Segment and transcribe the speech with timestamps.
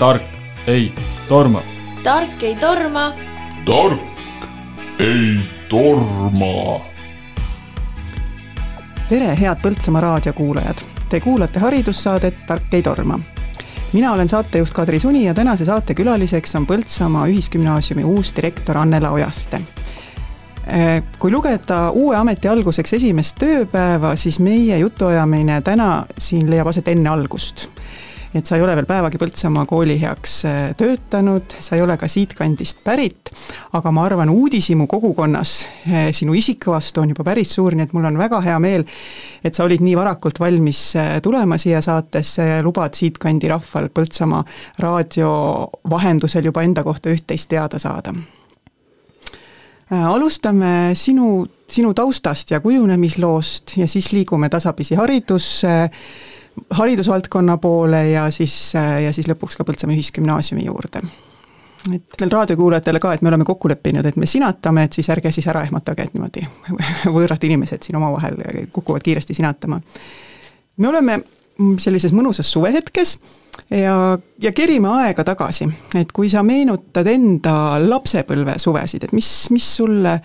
[0.00, 0.22] tark
[0.66, 0.92] ei
[1.28, 1.60] torma.
[2.02, 3.12] tark ei torma.
[3.64, 4.00] tark
[4.98, 6.80] ei torma.
[9.08, 10.80] tere, head Põltsamaa raadiokuulajad.
[11.08, 13.18] Te kuulate haridussaadet Tark ei torma.
[13.92, 19.10] mina olen saatejuht Kadri Suni ja tänase saate külaliseks on Põltsamaa Ühisgümnaasiumi uus direktor Annela
[19.10, 19.60] Ojaste
[21.18, 27.10] kui lugeda uue ameti alguseks esimest tööpäeva, siis meie jutuajamine täna siin leiab aset enne
[27.10, 27.68] algust
[28.34, 32.08] et sa ei ole veel päevagi Põltsamaa kooli heaks äh, töötanud, sa ei ole ka
[32.10, 33.32] siitkandist pärit,
[33.76, 35.54] aga ma arvan, uudishimu kogukonnas
[35.90, 38.86] äh, sinu isiku vastu on juba päris suur, nii et mul on väga hea meel,
[39.44, 44.44] et sa olid nii varakult valmis äh, tulema siia saatesse ja lubad siitkandi rahval Põltsamaa
[44.78, 45.32] raadio
[45.90, 48.14] vahendusel juba enda kohta üht-teist teada saada.
[49.90, 55.72] Alustame sinu, sinu taustast ja kujunemisloost ja siis liigume tasapisi haridusse
[56.70, 61.02] haridusvaldkonna poole ja siis, ja siis lõpuks ka Põltsamaa Ühisgümnaasiumi juurde.
[61.94, 65.32] et veel raadiokuulajatele ka, et me oleme kokku leppinud, et me sinatame, et siis ärge
[65.32, 66.46] siis ära ehmatage, et niimoodi
[67.16, 68.36] võõrad inimesed siin omavahel
[68.72, 69.80] kukuvad kiiresti sinatama.
[70.76, 71.20] me oleme
[71.78, 73.18] sellises mõnusas suvehetkes
[73.70, 79.74] ja, ja kerime aega tagasi, et kui sa meenutad enda lapsepõlve suvesid, et mis, mis
[79.76, 80.20] sulle,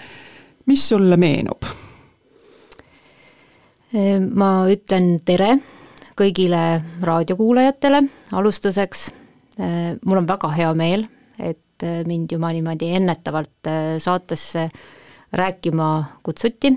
[0.66, 1.72] mis sulle meenub?
[4.36, 5.54] ma ütlen tere
[6.16, 8.02] kõigile raadiokuulajatele
[8.36, 9.06] alustuseks.
[9.60, 11.06] Äh, mul on väga hea meel,
[11.40, 14.70] et äh, mind juba niimoodi ennetavalt äh, saatesse
[15.36, 15.90] rääkima
[16.24, 16.74] kutsuti.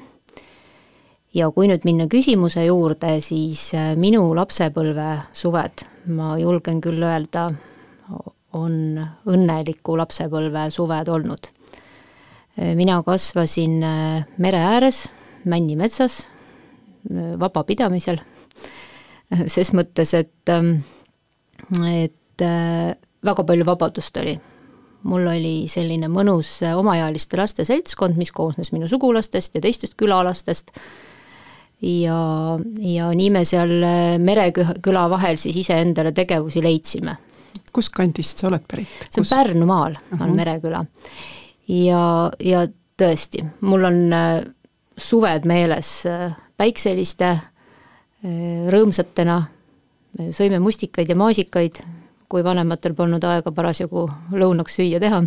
[1.34, 5.84] ja kui nüüd minna küsimuse juurde, siis minu lapsepõlve suved,
[6.17, 7.50] ma julgen küll öelda,
[8.56, 8.97] on
[9.28, 11.50] õnneliku lapsepõlve suved olnud.
[12.75, 13.84] mina kasvasin
[14.39, 15.05] mere ääres,
[15.45, 16.27] Männi metsas,
[17.39, 18.19] vabapidamisel
[19.46, 20.78] ses mõttes, et, ähm,
[21.84, 22.94] et äh,
[23.24, 24.39] väga palju vabadust oli.
[25.08, 30.72] mul oli selline mõnus omaealiste laste seltskond, mis koosnes minu sugulastest ja teistest külalastest
[31.86, 32.18] ja,
[32.83, 33.70] ja nii me seal
[34.18, 37.14] Mereküla vahel siis iseendale tegevusi leidsime.
[37.72, 39.06] kust kandist sa oled pärit?
[39.06, 40.24] see on Pärnumaal uh, -huh.
[40.24, 40.84] on Mereküla.
[41.68, 42.67] ja, ja
[43.02, 44.42] tõesti, mul on äh,
[44.96, 47.48] suved meeles äh, päikseliste Äh,
[48.23, 49.36] rõõmsatena,
[50.34, 51.79] sõime mustikaid ja maasikaid,
[52.29, 55.23] kui vanematel polnud aega parasjagu lõunaks süüa teha.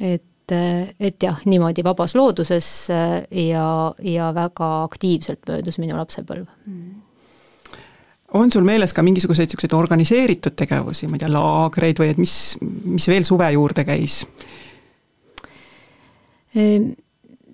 [0.00, 6.48] et, äh, et jah, niimoodi vabas looduses äh, ja, ja väga aktiivselt möödus minu lapsepõlv
[8.32, 12.34] on sul meeles ka mingisuguseid niisuguseid organiseeritud tegevusi, ma ei tea, laagreid või et mis,
[12.88, 14.22] mis veel suve juurde käis?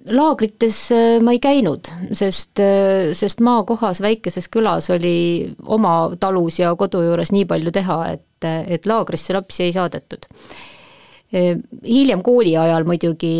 [0.06, 6.74] Laagrites äh, ma ei käinud, sest, äh, sest maakohas väikeses külas oli oma talus ja
[6.78, 10.26] kodu juures nii palju teha, et, et laagrisse lapsi ei saadetud.
[11.34, 11.54] Äh,
[11.84, 13.34] hiljem kooli ajal muidugi,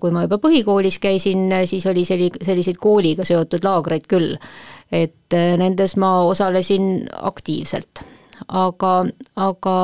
[0.00, 4.36] kui ma juba põhikoolis käisin, siis oli selli-, selliseid kooliga seotud laagreid küll.
[4.90, 8.02] et nendes ma osalesin aktiivselt.
[8.48, 9.04] aga,
[9.36, 9.76] aga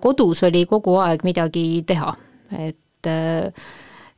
[0.00, 2.16] kodus oli kogu aeg midagi teha,
[2.58, 3.10] et,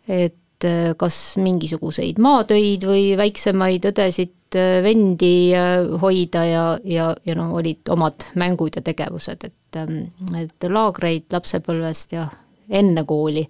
[0.08, 7.10] et et äh, kas mingisuguseid maatöid või väiksemaid õdesid, äh, vendi äh, hoida ja, ja,
[7.24, 10.06] ja no olid omad mängud ja tegevused, et, ähm,
[10.38, 12.28] et laagreid lapsepõlvest ja
[12.68, 13.44] enne kooli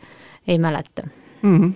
[0.47, 1.07] ei mäleta
[1.43, 1.61] mm.
[1.61, 1.73] -hmm.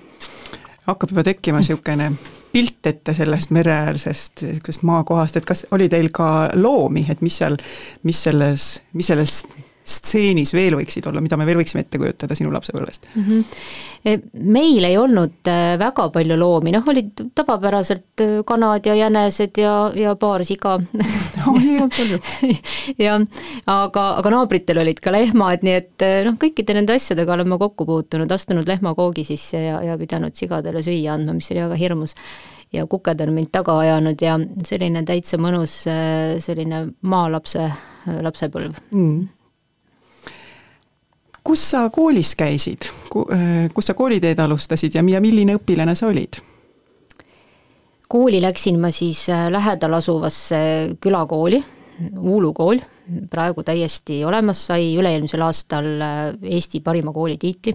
[0.86, 2.12] hakkab juba tekkima niisugune
[2.52, 7.56] pilt ette sellest mereäärsest niisugusest maakohast, et kas oli teil ka loomi, et mis seal,
[8.02, 9.44] mis selles, mis selles
[9.88, 13.22] stseenis veel võiksid olla, mida me veel võiksime ette kujutada sinu lapsepõlvest mm?
[13.28, 14.24] -hmm.
[14.52, 19.74] meil ei olnud äh, väga palju loomi, noh, olid tavapäraselt äh, kanad ja jänesed ja,
[19.96, 20.76] ja paar siga.
[22.98, 23.24] Jah,
[23.66, 27.86] aga, aga naabritel olid ka lehmad, nii et noh, kõikide nende asjadega olen ma kokku
[27.88, 32.16] puutunud, astunud lehmakoogi sisse ja, ja pidanud sigadele süüa andma, mis oli väga hirmus.
[32.72, 34.34] Ja kuked on mind taga ajanud ja
[34.68, 35.80] selline täitsa mõnus
[36.44, 37.70] selline maalapse
[38.04, 38.76] lapsepõlv.
[38.92, 39.37] Mm
[41.48, 42.90] kus sa koolis käisid,
[43.32, 46.40] äh, kus sa kooliteed alustasid ja, ja milline õpilane sa olid?
[48.08, 50.60] kooli läksin ma siis äh, lähedal asuvasse
[51.00, 51.64] külakooli,
[51.98, 52.78] Uulu kool,
[53.26, 57.74] praegu täiesti olemas, sai üle-eelmisel aastal äh, Eesti parima kooli tiitli.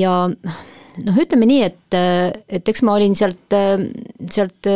[0.00, 1.96] ja noh, ütleme nii, et,
[2.48, 3.54] et eks ma olin sealt,
[4.30, 4.68] sealt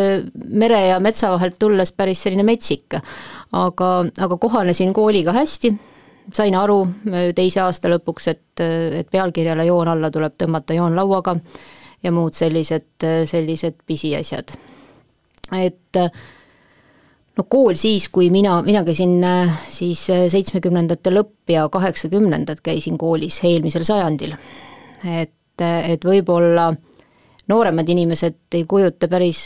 [0.50, 2.96] mere ja metsa vahelt tulles päris selline metsik,
[3.54, 3.90] aga,
[4.26, 5.74] aga kohanesin kooliga hästi
[6.32, 8.62] sain aru äh, teise aasta lõpuks, et,
[9.00, 11.36] et pealkirjale joon alla tuleb tõmmata joonlauaga
[12.04, 14.56] ja muud sellised, sellised pisiasjad.
[15.56, 16.00] et
[17.38, 22.98] no kool siis, kui mina, mina käisin äh, siis äh, seitsmekümnendate lõpp ja kaheksakümnendad käisin
[22.98, 24.36] koolis eelmisel sajandil.
[25.04, 26.72] et, et võib-olla
[27.50, 29.38] nooremad inimesed ei kujuta päris,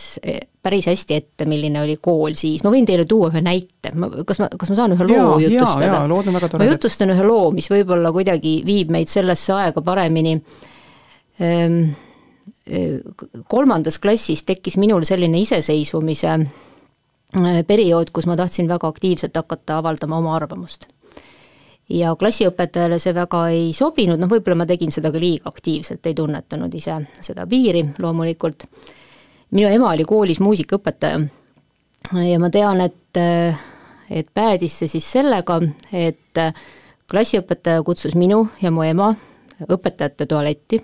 [0.62, 3.93] päris hästi ette, milline oli kool siis, ma võin teile tuua ühe näite,
[4.27, 6.03] kas ma, kas ma saan ühe loo jaa, jutustada?
[6.61, 10.37] ma jutustan ühe loo, mis võib-olla kuidagi viib meid sellesse aega paremini
[11.39, 11.91] Ehm,
[12.67, 12.99] eh,
[13.47, 20.19] kolmandas klassis tekkis minul selline iseseisvumise eh, periood, kus ma tahtsin väga aktiivselt hakata avaldama
[20.19, 20.89] oma arvamust.
[21.88, 26.14] Ja klassiõpetajale see väga ei sobinud, noh võib-olla ma tegin seda ka liiga aktiivselt, ei
[26.14, 28.67] tunnetanud ise seda piiri loomulikult.
[29.50, 31.20] minu ema oli koolis muusikaõpetaja
[32.12, 33.20] ja ma tean, et,
[34.11, 35.61] et päädis see siis sellega,
[35.93, 36.43] et
[37.08, 39.12] klassiõpetaja kutsus minu ja mu ema
[39.69, 40.81] õpetajate tualetti.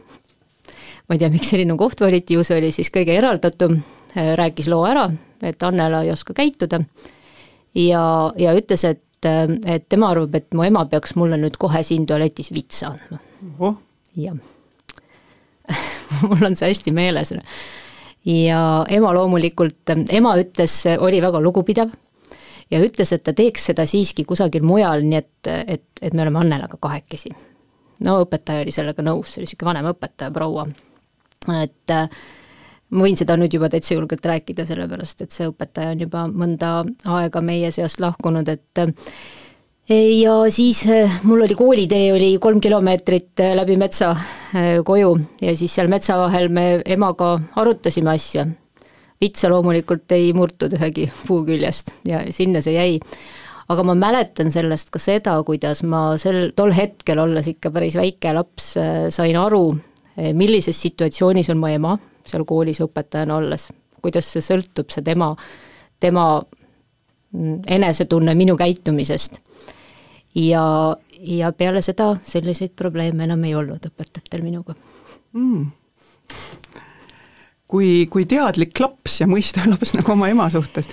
[1.04, 3.76] Ma ei tea, miks selline koht valiti, ju see oli siis kõige eraldatum,
[4.14, 5.04] rääkis loo ära,
[5.44, 6.80] et Annela ei oska käituda.
[7.74, 12.06] Ja, ja ütles, et, et tema arvab, et mu ema peaks mulle nüüd kohe siin
[12.06, 13.20] tualetis vitsa andma.
[13.58, 13.78] oh,
[14.16, 14.36] jah
[16.28, 17.32] mul on see hästi meeles.
[18.24, 21.92] ja ema loomulikult, ema ütles, oli väga lugupidav
[22.70, 26.40] ja ütles, et ta teeks seda siiski kusagil mujal, nii et, et, et me oleme
[26.40, 27.32] Annelaga kahekesi.
[28.04, 30.66] no õpetaja oli sellega nõus, see oli niisugune vanem õpetaja, proua
[31.52, 32.08] et äh,
[32.94, 36.75] ma võin seda nüüd juba täitsa julgelt rääkida, sellepärast et see õpetaja on juba mõnda
[37.17, 38.93] aega meie seast lahkunud, et äh,
[39.91, 44.14] ja siis äh, mul oli koolitee oli kolm kilomeetrit läbi metsa
[44.87, 48.46] koju ja siis seal metsa vahel me emaga arutasime asja.
[49.20, 53.00] vitsa loomulikult ei murtud ühegi puu küljest ja sinna see jäi.
[53.69, 58.32] aga ma mäletan sellest ka seda, kuidas ma sel, tol hetkel, olles ikka päris väike
[58.37, 58.75] laps,
[59.11, 59.70] sain aru,
[60.37, 63.68] millises situatsioonis on mu ema seal koolis õpetajana olles,
[64.04, 65.32] kuidas see sõltub, see tema,
[66.00, 69.40] tema mm, enesetunne minu käitumisest.
[70.34, 70.64] ja,
[71.20, 74.74] ja peale seda selliseid probleeme enam ei olnud õpetajatel minuga
[75.32, 75.66] mm.
[77.70, 80.90] kui, kui teadlik laps ja mõistev laps nagu oma ema suhtes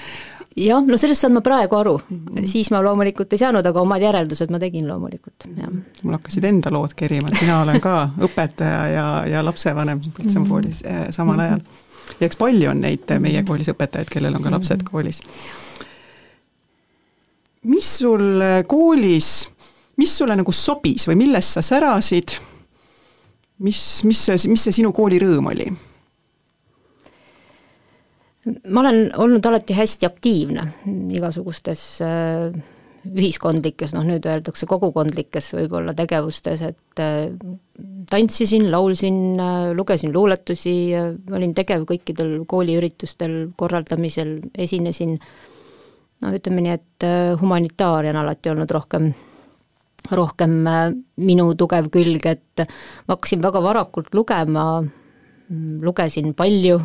[0.55, 2.47] jah, no sellest saan ma praegu aru mm, -hmm.
[2.47, 5.69] siis ma loomulikult ei saanud, aga omad järeldused ma tegin loomulikult, jah.
[6.03, 10.83] mul hakkasid enda lood kerima, et mina olen ka õpetaja ja, ja lapsevanem Põltsamaa koolis
[10.85, 11.45] eh, samal mm -hmm.
[11.45, 11.59] ajal.
[12.19, 15.21] ja eks palju on neid meie koolis õpetajaid, kellel on ka lapsed koolis.
[17.63, 19.49] mis sul koolis,
[19.97, 22.31] mis sulle nagu sobis või millest sa särasid,
[23.59, 25.71] mis, mis mis see sinu kooli rõõm oli?
[28.45, 30.65] Ma olen olnud alati hästi aktiivne
[31.13, 32.53] igasugustes äh,
[33.01, 37.29] ühiskondlikes, noh nüüd öeldakse kogukondlikes võib-olla tegevustes, et äh,
[38.09, 40.75] tantsisin, laulsin, äh, lugesin luuletusi,
[41.33, 45.17] olin tegev kõikidel kooliüritustel korraldamisel, esinesin,
[46.21, 47.09] noh ütleme nii, et
[47.41, 49.11] humanitaaria on alati olnud rohkem,
[50.17, 50.57] rohkem
[51.21, 54.65] minu tugev külg, et ma hakkasin väga varakult lugema,
[55.81, 56.79] lugesin palju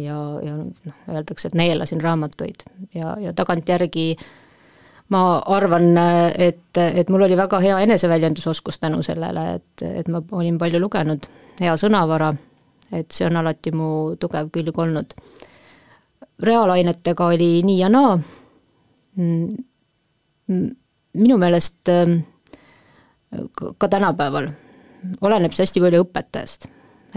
[0.00, 2.64] ja, ja noh, öeldakse, et neelasin raamatuid.
[2.94, 4.12] Ja, ja tagantjärgi
[5.08, 5.96] ma arvan,
[6.36, 11.28] et, et mul oli väga hea eneseväljendusoskus tänu sellele, et, et ma olin palju lugenud,
[11.60, 12.32] hea sõnavara,
[12.92, 13.90] et see on alati mu
[14.20, 15.14] tugev külg olnud.
[16.42, 18.18] reaalainetega oli nii ja naa,
[21.18, 21.90] minu meelest
[23.78, 24.46] ka tänapäeval
[25.20, 26.68] oleneb see hästi palju õpetajast,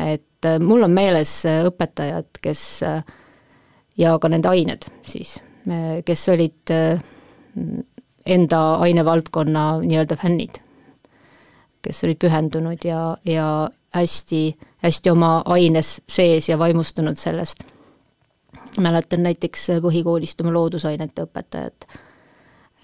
[0.01, 3.03] et et äh, mul on meeles äh, õpetajad, kes äh,
[3.97, 5.35] ja ka nende ained siis,
[6.05, 6.71] kes olid
[8.25, 10.57] enda ainevaldkonna nii-öelda fännid,
[11.85, 13.45] kes olid pühendunud ja, ja
[13.93, 14.39] hästi,
[14.81, 17.67] hästi oma aines sees ja vaimustunud sellest.
[18.79, 21.85] mäletan näiteks põhikoolist oma loodusainete õpetajat,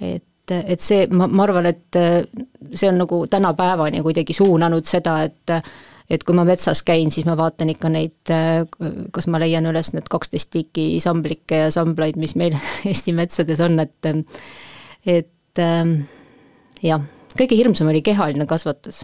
[0.02, 1.98] et et see, ma, ma arvan, et
[2.72, 5.56] see on nagu tänapäevani kuidagi suunanud seda, et
[6.10, 8.64] et kui ma metsas käin, siis ma vaatan ikka neid, äh,
[9.14, 12.56] kas ma leian üles need kaksteist liiki samblikke ja samblaid, mis meil
[12.90, 14.12] Eesti metsades on, et
[15.08, 16.00] et ähm,
[16.84, 17.04] jah,
[17.38, 19.04] kõige hirmsam oli kehaline kasvatus.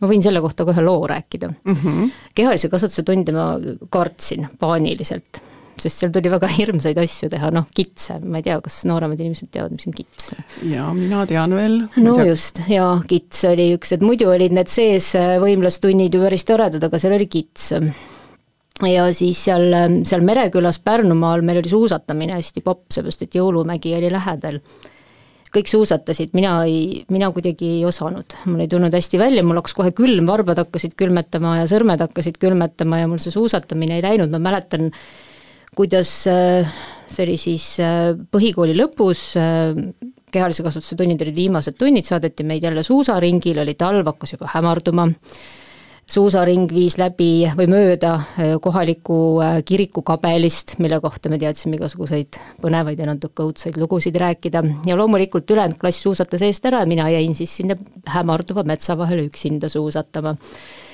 [0.00, 1.74] ma võin selle kohta ka ühe loo rääkida mm.
[1.74, 2.12] -hmm.
[2.34, 3.56] kehalise kasvatuse tunde ma
[3.90, 5.42] kartsin paaniliselt
[5.82, 9.50] sest seal tuli väga hirmsaid asju teha, noh, kitse, ma ei tea, kas nooremad inimesed
[9.54, 10.30] teavad, mis on kits?
[10.70, 11.76] jaa, mina tean veel.
[12.04, 12.28] no tea.
[12.30, 16.88] just, jaa, kits oli üks, et muidu olid need sees äh, võimlastunnid ju päris toredad,
[16.88, 17.72] aga seal oli kits.
[18.88, 19.68] ja siis seal,
[20.08, 24.62] seal Merekülas Pärnumaal meil oli suusatamine hästi popp, seepärast et Jõulumägi oli lähedal
[25.52, 29.76] kõik suusatasid, mina ei, mina kuidagi ei osanud, mul ei tulnud hästi välja, mul hakkas
[29.76, 34.32] kohe külm, varbad hakkasid külmetama ja sõrmed hakkasid külmetama ja mul see suusatamine ei läinud,
[34.32, 34.88] ma mäletan,
[35.76, 36.68] kuidas äh,
[37.08, 39.72] see oli siis äh, põhikooli lõpus, äh,
[40.32, 45.06] kehalise kasvatuse tunnid olid viimased tunnid, saadeti meid jälle suusaringile, oli talv, hakkas juba hämarduma,
[46.12, 48.10] suusaring viis läbi või mööda
[48.60, 49.16] kohaliku
[49.68, 55.52] kiriku kabelist, mille kohta me teadsime igasuguseid põnevaid ja natuke õudseid lugusid rääkida ja loomulikult
[55.54, 57.78] ülejäänud klass suusatas eest ära ja mina jäin siis sinna
[58.16, 60.34] hämarduva metsa vahele üksinda suusatama.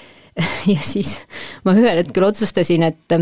[0.75, 1.17] ja siis
[1.65, 3.19] ma ühel hetkel otsustasin, et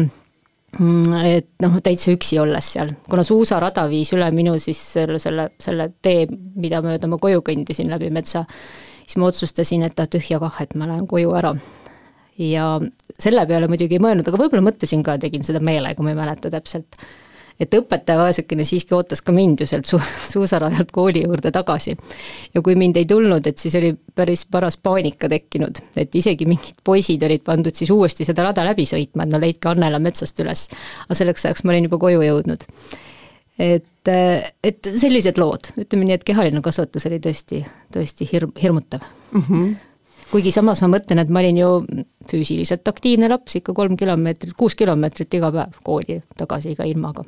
[0.76, 5.88] et noh, täitsa üksi olles seal, kuna suusarada viis üle minu siis selle, selle, selle
[6.04, 8.45] tee, mida mööda ma koju kõndisin läbi metsa,
[9.04, 11.54] siis ma otsustasin, et ah tühja kah, et ma lähen koju ära.
[12.37, 12.75] ja
[13.16, 16.52] selle peale muidugi ei mõelnud, aga võib-olla mõtlesin ka, tegin seda meelega, ma ei mäleta
[16.52, 17.00] täpselt
[17.61, 20.01] et õpetaja vaesekene siiski ootas ka mind ju sealt su-,
[20.33, 21.97] suusarajalt kooli juurde tagasi.
[22.55, 26.81] ja kui mind ei tulnud, et siis oli päris paras paanika tekkinud, et isegi mingid
[26.85, 30.69] poisid olid pandud siis uuesti seda rada läbi sõitma, et no leidke Annela metsast üles.
[31.07, 32.69] aga selleks ajaks ma olin juba koju jõudnud.
[33.59, 34.09] et,
[34.63, 39.01] et sellised lood, ütleme nii, et kehaline kasvatus oli tõesti, tõesti hirm, hirmutav
[39.33, 39.43] mm.
[39.43, 39.77] -hmm
[40.30, 41.71] kuigi samas ma mõtlen, et ma olin ju
[42.30, 47.25] füüsiliselt aktiivne laps, ikka kolm kilomeetrit, kuus kilomeetrit iga päev kooli tagasi iga ilmaga.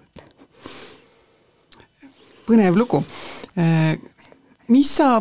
[2.49, 3.02] põnev lugu.
[3.61, 3.99] Äh,
[4.73, 5.19] mis sa,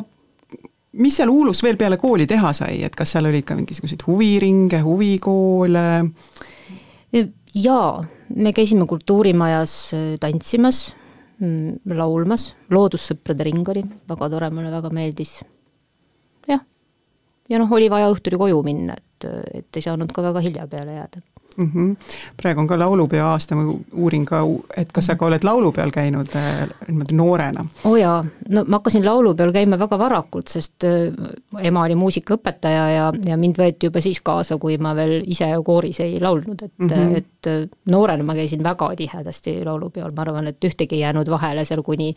[0.96, 4.80] mis seal Uulus veel peale kooli teha sai, et kas seal oli ka mingisuguseid huviringe,
[4.86, 5.90] huvikoole?
[7.58, 7.92] jaa,
[8.36, 10.96] me käisime kultuurimajas äh, tantsimas,
[11.42, 15.40] mm, laulmas, loodussõprade ring oli, väga tore, mulle väga meeldis
[17.50, 19.30] ja noh, oli vaja õhtul ju koju minna, et,
[19.62, 21.24] et ei saanud ka väga hilja peale jääda
[21.58, 21.72] mm.
[21.76, 21.96] -hmm.
[22.42, 24.42] praegu on ka laulupeo aasta, ma uurin ka,
[24.78, 27.66] et kas sa ka oled laulupeol käinud äh, niimoodi noorena?
[27.84, 31.14] oo oh jaa, no ma hakkasin laulupeol käima väga varakult, sest äh,
[31.60, 36.00] ema oli muusikaõpetaja ja, ja mind võeti juba siis kaasa, kui ma veel ise kooris
[36.00, 37.18] ei laulnud, et mm, -hmm.
[37.18, 41.66] et äh, noorena ma käisin väga tihedasti laulupeol, ma arvan, et ühtegi ei jäänud vahele
[41.66, 42.14] seal kuni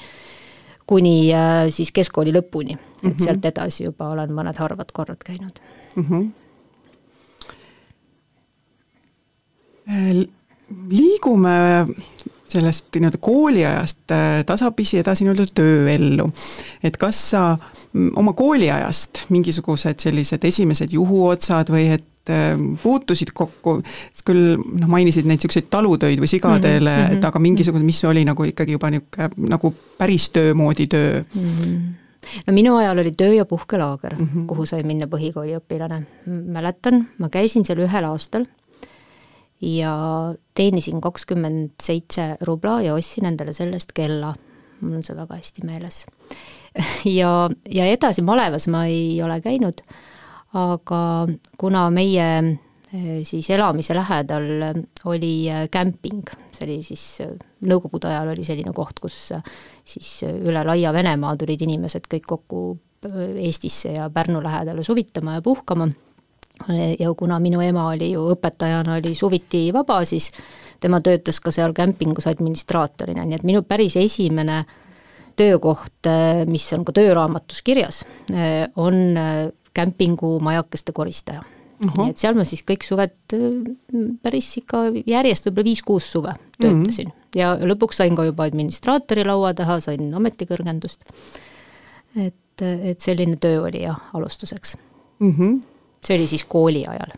[0.90, 3.24] kuni äh, siis keskkooli lõpuni, et mm -hmm.
[3.24, 5.60] sealt edasi juba olen mõned harvad korrad käinud
[5.96, 6.04] mm.
[6.04, 6.24] -hmm.
[10.90, 11.86] liigume
[12.50, 16.32] sellest nii-öelda kooliajast äh, tasapisi edasi nii-öelda tööellu.
[16.82, 17.58] et kas sa
[18.16, 22.04] oma kooliajast mingisugused sellised esimesed juhuotsad või et
[22.82, 23.78] puutusid kokku,
[24.26, 27.16] küll noh, mainisid neid niisuguseid talutöid või sigadele mm, -hmm.
[27.16, 31.48] et aga mingisugune, mis oli nagu ikkagi juba niisugune nagu päris töö moodi töö mm?
[31.48, 31.80] -hmm.
[32.46, 34.46] no minu ajal oli töö- ja puhkelaager mm, -hmm.
[34.46, 36.02] kuhu sai minna põhikooliõpilane.
[36.26, 38.44] mäletan, ma käisin seal ühel aastal
[39.60, 39.94] ja
[40.54, 44.34] teenisin kakskümmend seitse rubla ja ostsin endale sellest kella.
[44.80, 46.06] mul on see väga hästi meeles.
[47.18, 49.82] ja, ja edasi malevas ma ei ole käinud
[50.58, 51.00] aga
[51.58, 54.48] kuna meie eh, siis elamise lähedal
[55.10, 57.34] oli eh, kämping, see oli siis, eh,
[57.70, 59.30] nõukogude ajal oli selline koht, kus
[59.86, 62.64] siis üle laia Venemaa tulid inimesed kõik kokku
[63.00, 65.86] Eestisse ja Pärnu lähedale suvitama ja puhkama,
[67.00, 70.26] ja kuna minu ema oli ju õpetajana, oli suviti vaba, siis
[70.80, 74.58] tema töötas ka seal kämpingus administraatorina, nii et minu päris esimene
[75.40, 76.10] töökoht,
[76.50, 78.02] mis on ka tööraamatus kirjas,
[78.76, 79.00] on
[79.80, 81.42] kämpingu majakeste koristaja.
[81.80, 83.14] nii et seal ma siis kõik suved
[84.20, 87.38] päris ikka järjest võib-olla viis-kuus suve töötasin mm -hmm.
[87.40, 91.08] ja lõpuks sain ka juba administraatori laua taha, sain ametikõrgendust.
[92.16, 94.76] et, et selline töö oli jah, alustuseks
[95.20, 95.34] mm.
[95.38, 95.60] -hmm.
[96.04, 97.16] see oli siis kooli ajal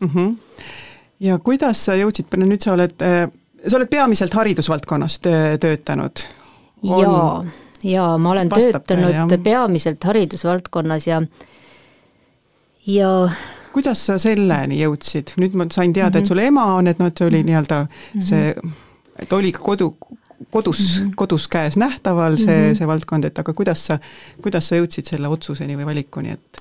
[0.00, 0.08] mm.
[0.08, 0.36] -hmm.
[1.20, 2.94] ja kuidas sa jõudsid, nüüd sa oled,
[3.66, 5.20] sa oled peamiselt haridusvaldkonnas
[5.60, 6.26] töötanud?
[6.82, 7.44] jaa,
[7.82, 11.22] jaa, ma olen Vastab töötanud teile, peamiselt haridusvaldkonnas ja
[12.86, 13.30] ja
[13.72, 16.28] kuidas sa selleni jõudsid, nüüd ma sain teada et mhm.
[16.28, 17.50] sul ema on, et noh, et see oli mhm.
[17.50, 17.80] nii-öelda
[18.28, 18.54] see,
[19.22, 19.90] et oli ka kodu,
[20.50, 21.14] kodus mm, -hmm.
[21.16, 22.78] kodus käes nähtaval see mm, -hmm.
[22.78, 23.98] see valdkond, et aga kuidas sa,
[24.42, 26.60] kuidas sa jõudsid selle otsuseni või valikuni, et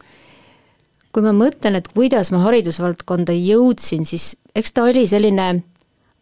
[1.12, 5.64] kui ma mõtlen, et kuidas ma haridusvaldkonda jõudsin, siis eks ta oli selline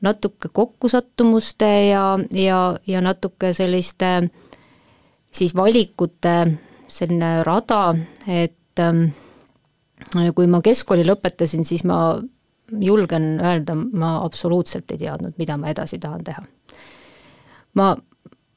[0.02, 4.30] natuke kokkusattumuste ja, ja, ja natuke selliste
[5.32, 6.58] siis valikute
[6.88, 7.96] selline rada,
[8.28, 9.06] et ähm,
[10.36, 11.98] kui ma keskkooli lõpetasin, siis ma
[12.80, 16.44] julgen öelda, ma absoluutselt ei teadnud, mida ma edasi tahan teha.
[17.74, 17.96] ma,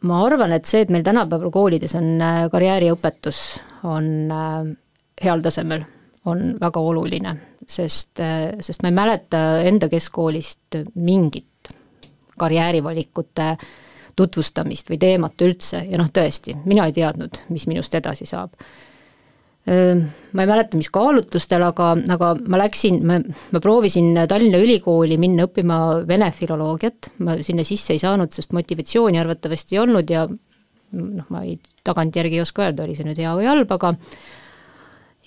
[0.01, 3.43] ma arvan, et see, et meil tänapäeval koolides on äh, karjääriõpetus,
[3.89, 4.71] on äh,
[5.25, 5.85] heal tasemel,
[6.27, 7.37] on väga oluline,
[7.67, 11.73] sest, äh, sest ma ei mäleta enda keskkoolist mingit
[12.39, 13.55] karjäärivalikute
[14.17, 18.53] tutvustamist või teemat üldse ja noh, tõesti, mina ei teadnud, mis minust edasi saab
[19.67, 23.17] ma ei mäleta, mis kaalutlustel, aga, aga ma läksin, ma,
[23.51, 29.19] ma proovisin Tallinna Ülikooli minna õppima vene filoloogiat, ma sinna sisse ei saanud, sest motivatsiooni
[29.19, 33.35] arvatavasti ei olnud ja noh, ma ei, tagantjärgi ei oska öelda, oli see nüüd hea
[33.35, 33.95] või halb, aga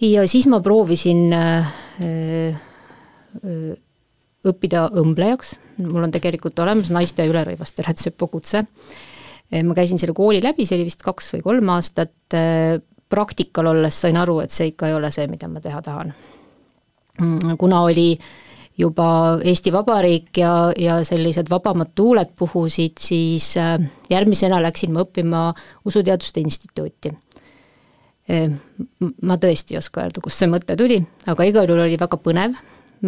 [0.08, 2.64] ja siis ma proovisin äh, äh,
[4.48, 8.64] õppida õmblejaks, mul on tegelikult olemas naiste ülerõivaste rätsepa kutse.
[9.50, 12.36] ma käisin selle kooli läbi, see oli vist kaks või kolm aastat,
[13.10, 16.14] praktikal olles sain aru, et see ikka ei ole see, mida ma teha tahan.
[17.20, 18.14] Mm, kuna oli
[18.80, 23.76] juba Eesti Vabariik ja, ja sellised vabamad tuuled puhusid, siis äh,
[24.10, 25.50] järgmisena läksin ma õppima
[25.86, 27.12] Usuteaduste Instituuti.
[28.30, 28.48] Äh,
[29.22, 32.60] ma tõesti ei oska öelda, kust see mõte tuli, aga igal juhul oli väga põnev,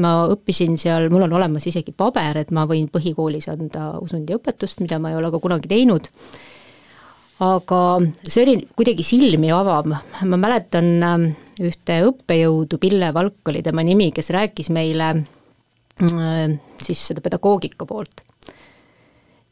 [0.01, 4.99] ma õppisin seal, mul on olemas isegi paber, et ma võin põhikoolis anda usundiõpetust, mida
[4.99, 6.09] ma ei ole ka kunagi teinud
[7.41, 7.81] aga
[8.21, 11.29] see oli kuidagi silmi avav, ma mäletan ähm,
[11.61, 16.43] ühte õppejõudu, Pille Valk oli tema nimi, kes rääkis meile äh,
[16.81, 18.21] siis seda pedagoogika poolt.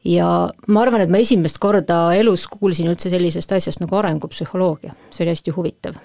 [0.06, 0.28] ja
[0.68, 5.34] ma arvan, et ma esimest korda elus kuulsin üldse sellisest asjast nagu arengupsühholoogia, see oli
[5.34, 5.98] hästi huvitav.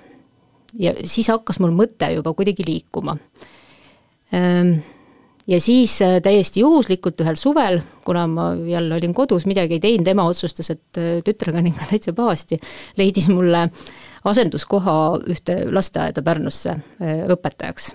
[0.81, 3.19] ja siis hakkas mul mõte juba kuidagi liikuma
[4.33, 4.79] ähm,
[5.47, 10.09] ja siis äh, täiesti juhuslikult ühel suvel, kuna ma jälle olin kodus, midagi ei teinud,
[10.09, 12.61] ema otsustas, et äh, tütrega on ikka täitsa pahasti,
[12.97, 13.69] leidis mulle
[14.25, 14.97] asenduskoha
[15.31, 17.95] ühte lasteaeda Pärnusse äh, õpetajaks.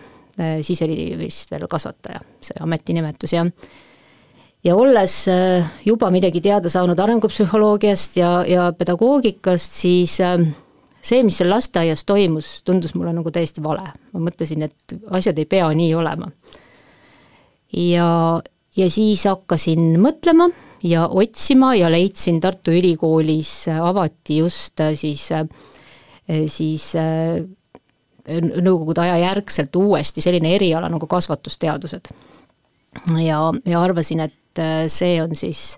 [0.62, 3.42] siis oli vist veel kasvataja, see ametinimetus ja
[4.64, 5.26] ja olles
[5.84, 12.96] juba midagi teada saanud arengupsühholoogiast ja, ja pedagoogikast, siis see, mis seal lasteaias toimus, tundus
[12.96, 13.84] mulle nagu täiesti vale.
[14.14, 16.32] ma mõtlesin, et asjad ei pea nii olema
[17.74, 18.42] ja,
[18.76, 20.50] ja siis hakkasin mõtlema
[20.84, 25.46] ja otsima ja leidsin Tartu Ülikoolis avati just äh, siis, äh,
[26.48, 27.42] siis äh,
[28.40, 32.12] nõukogude aja järgselt uuesti selline eriala nagu kasvatusteadused.
[33.24, 34.62] ja, ja arvasin, et
[34.92, 35.78] see on siis,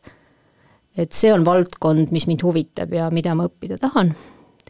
[0.97, 4.13] et see on valdkond, mis mind huvitab ja mida ma õppida tahan.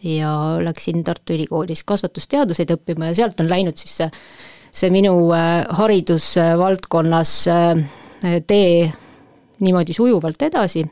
[0.04, 4.10] ja läksin Tartu Ülikoolis kasvatusteaduseid õppima ja sealt on läinud siis see
[4.72, 8.92] see minu äh, haridusvaldkonnas äh, tee
[9.62, 10.86] niimoodi sujuvalt edasi,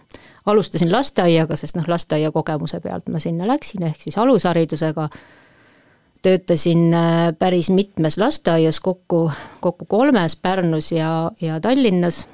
[0.46, 5.08] alustasin lasteaiaga, sest noh, lasteaia kogemuse pealt ma sinna läksin, ehk siis alusharidusega,
[6.22, 12.28] töötasin äh, päris mitmes lasteaias, kokku, kokku kolmes, Pärnus ja, ja Tallinnas.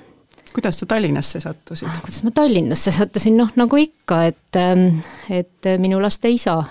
[0.53, 1.89] kuidas sa Tallinnasse sattusid?
[2.01, 4.87] kuidas ma Tallinnasse sattusin, noh nagu ikka, et, ähm,
[5.29, 6.63] et minu laste isa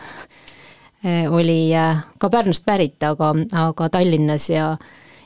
[1.05, 3.35] oli eh, ka Pärnust pärit, aga,
[3.69, 4.75] aga Tallinnas ja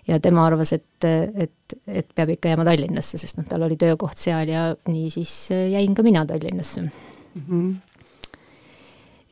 [0.09, 4.17] ja tema arvas, et, et, et peab ikka jääma Tallinnasse, sest noh, tal oli töökoht
[4.17, 6.91] seal ja nii siis jäin ka mina Tallinnasse mm.
[7.45, 7.75] -hmm.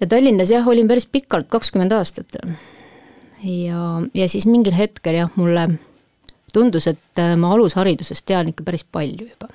[0.01, 2.37] ja Tallinnas jah, olin päris pikalt, kakskümmend aastat.
[3.45, 5.69] ja, ja siis mingil hetkel jah, mulle
[6.53, 9.49] tundus, et ma alusharidusest tean ikka päris palju juba.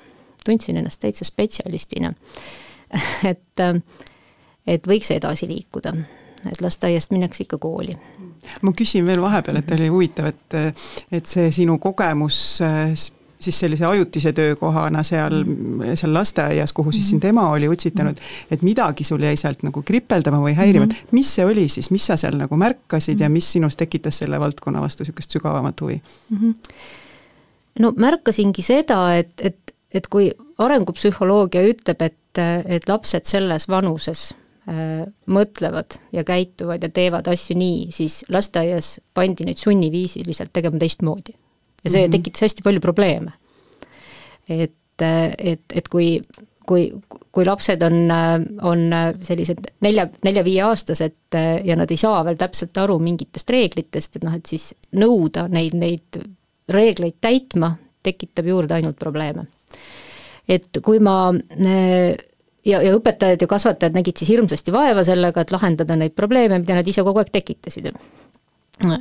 [0.44, 2.14] tundsin ennast täitsa spetsialistina
[3.30, 3.62] et,
[4.66, 5.94] et võiks edasi liikuda
[6.50, 7.96] et lasteaiast minnakse ikka kooli.
[8.62, 10.76] ma küsin veel vahepeal, et oli huvitav, et,
[11.12, 12.38] et see sinu kogemus
[13.42, 15.44] siis sellise ajutise töökohana seal,
[15.94, 18.18] seal lasteaias, kuhu siis sind ema oli utsitanud,
[18.50, 22.06] et midagi sul jäi sealt nagu kripeldama või häirima, et mis see oli siis, mis
[22.06, 25.98] sa seal nagu märkasid ja mis sinus tekitas selle valdkonna vastu niisugust sügavamat huvi?
[27.82, 30.30] No märkasingi seda, et, et, et kui
[30.62, 32.42] arengupsühholoogia ütleb, et,
[32.78, 34.41] et lapsed selles vanuses Äh,
[35.26, 41.34] mõtlevad ja käituvad ja teevad asju nii, siis lasteaias pandi neid sunniviisiliselt tegema teistmoodi.
[41.84, 42.10] ja see mm -hmm.
[42.10, 43.32] tekitas hästi palju probleeme.
[44.48, 45.02] et,
[45.38, 46.20] et, et kui,
[46.66, 46.92] kui,
[47.32, 48.10] kui lapsed on,
[48.62, 54.34] on sellised nelja, nelja-viieaastased ja nad ei saa veel täpselt aru mingitest reeglitest, et noh,
[54.34, 56.22] et siis nõuda neid, neid
[56.68, 59.46] reegleid täitma, tekitab juurde ainult probleeme.
[60.48, 61.32] et kui ma
[62.66, 66.78] ja, ja õpetajad ja kasvatajad nägid siis hirmsasti vaeva sellega, et lahendada neid probleeme, mida
[66.78, 67.90] nad ise kogu aeg tekitasid.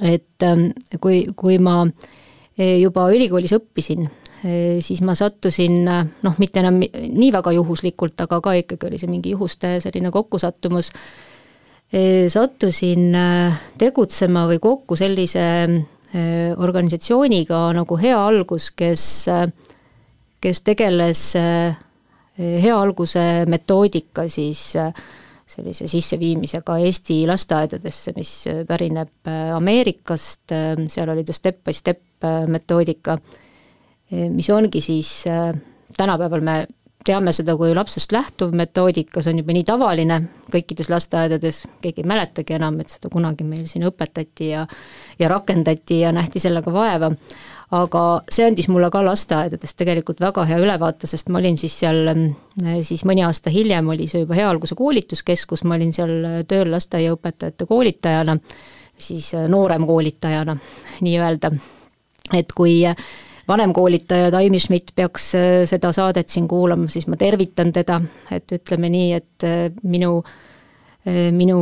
[0.02, 0.68] et ähm,
[1.02, 1.84] kui, kui ma
[2.58, 4.06] e, juba ülikoolis õppisin,
[4.44, 9.12] e, siis ma sattusin noh, mitte enam nii väga juhuslikult, aga ka ikkagi oli see
[9.12, 10.92] mingi juhuste selline kokkusattumus,
[11.94, 13.10] e, sattusin
[13.78, 15.48] tegutsema või kokku sellise
[16.12, 19.04] organisatsiooniga nagu Hea Algus, kes,
[20.44, 21.22] kes tegeles
[22.38, 24.94] hea alguse metoodika siis äh,
[25.52, 30.54] sellise sisseviimisega Eesti lasteaedadesse, mis äh, pärineb äh, Ameerikast,
[30.88, 32.02] seal oli ta step by step
[32.48, 33.16] metoodika,
[34.30, 35.24] mis ongi siis,
[35.98, 36.56] tänapäeval me
[37.06, 40.18] teame seda kui lapsest lähtuv metoodika, see on juba nii tavaline
[40.54, 44.66] kõikides lasteaedades, keegi ei mäletagi enam, et seda kunagi meil siin õpetati ja
[45.20, 47.12] ja rakendati ja nähti sellega vaeva.
[47.72, 52.10] aga see andis mulle ka lasteaedadest tegelikult väga hea ülevaate, sest ma olin siis seal,
[52.84, 57.66] siis mõni aasta hiljem oli see juba Hea Alguse koolituskeskus, ma olin seal tööl lasteaiaõpetajate
[57.70, 58.36] koolitajana,
[59.00, 60.58] siis nooremkoolitajana
[61.02, 61.54] nii-öelda,
[62.36, 62.82] et kui
[63.48, 68.00] vanemkoolitaja Taimi Schmidt peaks äh, seda saadet siin kuulama, siis ma tervitan teda,
[68.32, 70.18] et ütleme nii, et äh, minu,
[71.08, 71.62] äh, minu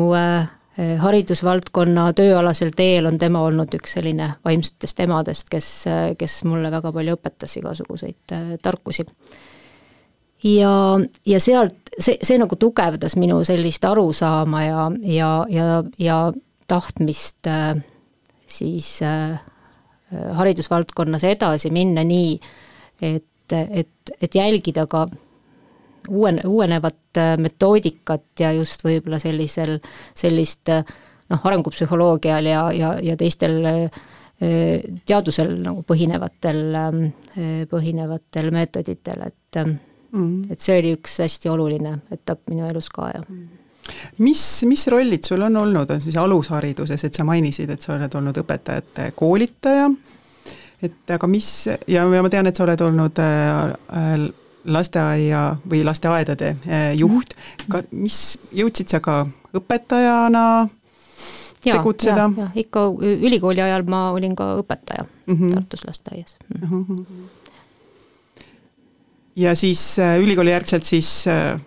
[0.80, 5.68] haridusvaldkonna tööalasel teel on tema olnud üks selline vaimsetest emadest, kes,
[6.16, 9.04] kes mulle väga palju õpetas igasuguseid tarkusi.
[10.48, 10.72] ja,
[11.28, 15.68] ja sealt, see, see nagu tugevdas minu sellist arusaama ja, ja, ja,
[16.00, 16.22] ja
[16.72, 17.52] tahtmist
[18.50, 19.40] siis äh,
[20.12, 22.40] haridusvaldkonnas edasi minna nii,
[23.02, 25.06] et, et, et jälgida ka
[26.10, 29.78] uuen, uuenevat äh, metoodikat ja just võib-olla sellisel,
[30.18, 30.84] sellist äh,
[31.30, 34.02] noh, arengupsühholoogial ja, ja, ja teistel äh,
[35.06, 36.62] teadusel nagu põhinevatel,
[37.68, 40.54] põhinevatel meetoditel, et mm.
[40.56, 43.60] et see oli üks hästi oluline etapp minu elus ka ja mm
[44.18, 48.16] mis, mis rollid sul on olnud, on siis alushariduses, et sa mainisid, et sa oled
[48.16, 49.90] olnud õpetajate koolitaja,
[50.84, 51.50] et aga mis,
[51.88, 54.28] ja, ja ma tean, et sa oled olnud äh,
[54.70, 57.36] lasteaia või lasteaedade äh, juht,
[57.72, 59.22] ka mis, jõudsid sa ka
[59.56, 60.46] õpetajana
[61.66, 62.30] ja, tegutseda?
[62.60, 65.54] ikka ülikooli ajal ma olin ka õpetaja mm -hmm.
[65.56, 66.86] Tartus lasteaias mm.
[66.86, 67.06] -hmm.
[69.36, 71.60] ja siis äh, ülikooli järgselt siis äh,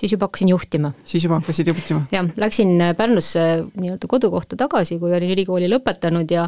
[0.00, 0.92] siis juba hakkasin juhtima.
[1.04, 2.02] siis juba hakkasid juhtima?
[2.12, 3.40] jah, läksin Pärnusse
[3.80, 6.46] nii-öelda kodukohta tagasi, kui olin ülikooli lõpetanud ja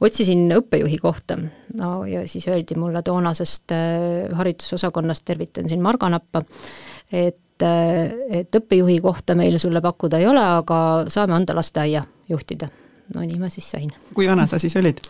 [0.00, 1.38] otsisin õppejuhi kohta.
[1.78, 6.42] no ja siis öeldi mulle toonasest äh, haridusosakonnast, tervitan siin Marga Nappa,
[7.12, 12.70] et, äh, et õppejuhi kohta meil sulle pakkuda ei ole, aga saame anda lasteaia juhtida.
[13.14, 13.92] no nii ma siis sain.
[14.14, 15.04] kui vana sa siis olid?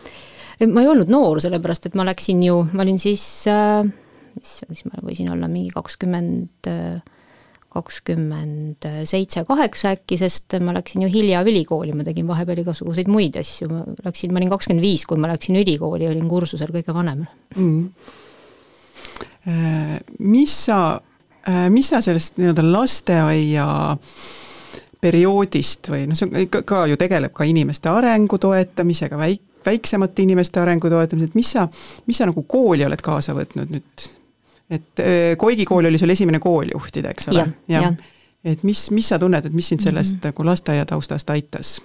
[0.67, 3.87] ma ei olnud noor, sellepärast et ma läksin ju, ma olin siis äh,
[4.35, 7.17] mis, mis ma võisin olla, mingi kakskümmend 20
[7.69, 13.37] kakskümmend seitse, kaheksa äkki, sest ma läksin ju hilja ülikooli, ma tegin vahepeal igasuguseid muid
[13.39, 17.27] asju, ma läksin, ma olin kakskümmend viis, kui ma läksin ülikooli, olin kursusel kõige vanem
[17.55, 18.17] mm..
[20.19, 20.99] Mis sa,
[21.47, 23.65] äh, mis sa sellest nii-öelda lasteaia
[25.01, 30.61] perioodist või noh, see ka, ka ju tegeleb ka inimeste arengu toetamisega, väik-, väiksemate inimeste
[30.61, 31.65] arengu toetamisega, et mis sa,
[32.07, 34.09] mis sa nagu kooli oled kaasa võtnud nüüd
[34.69, 35.01] et
[35.37, 37.39] Koigi kool oli sul esimene kool juhtida, eks ole?
[37.39, 37.81] jah ja.
[37.81, 37.93] ja.,
[38.43, 40.27] et mis, mis sa tunned, et mis sind sellest -hmm.
[40.29, 41.81] nagu lasteaia taustast aitas?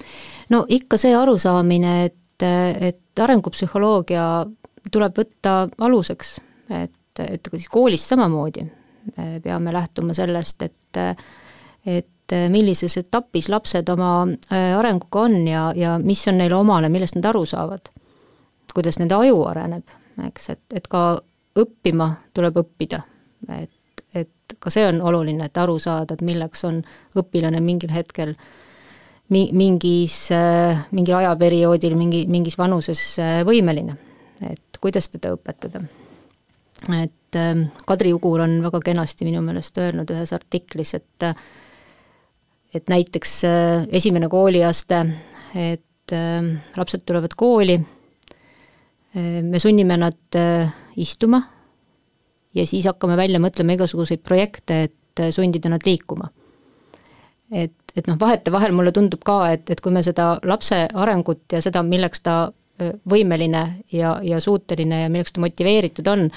[0.49, 2.43] no ikka see arusaamine, et,
[2.81, 4.47] et arengupsühholoogia
[4.93, 8.67] tuleb võtta aluseks, et, et ka siis koolis samamoodi
[9.43, 10.99] peame lähtuma sellest, et
[11.87, 14.27] et millises etapis lapsed oma
[14.79, 17.91] arenguga on ja, ja mis on neile omane, millest nad aru saavad.
[18.75, 19.91] kuidas nende aju areneb,
[20.27, 21.21] eks, et, et ka
[21.59, 23.01] õppima tuleb õppida,
[23.61, 26.81] et, et ka see on oluline, et aru saada, et milleks on
[27.19, 28.35] õpilane mingil hetkel
[29.35, 30.17] mi-, mingis,
[30.95, 33.05] mingil ajaperioodil, mingi, mingis vanuses
[33.47, 33.97] võimeline,
[34.51, 35.85] et kuidas teda õpetada.
[37.01, 41.31] et ähm, Kadri Ugur on väga kenasti minu meelest öelnud ühes artiklis, et
[42.75, 45.05] et näiteks äh, esimene kooliaste,
[45.55, 45.81] et
[46.77, 47.79] lapsed tulevad kooli,
[49.17, 51.43] äh, me sunnime nad äh, istuma
[52.55, 56.31] ja siis hakkame välja mõtlema igasuguseid projekte, et sundida nad liikuma.
[57.53, 61.61] et, et noh, vahetevahel mulle tundub ka, et, et kui me seda lapse arengut ja
[61.63, 62.37] seda, milleks ta
[63.11, 66.29] võimeline ja, ja suuteline ja milleks ta motiveeritud on,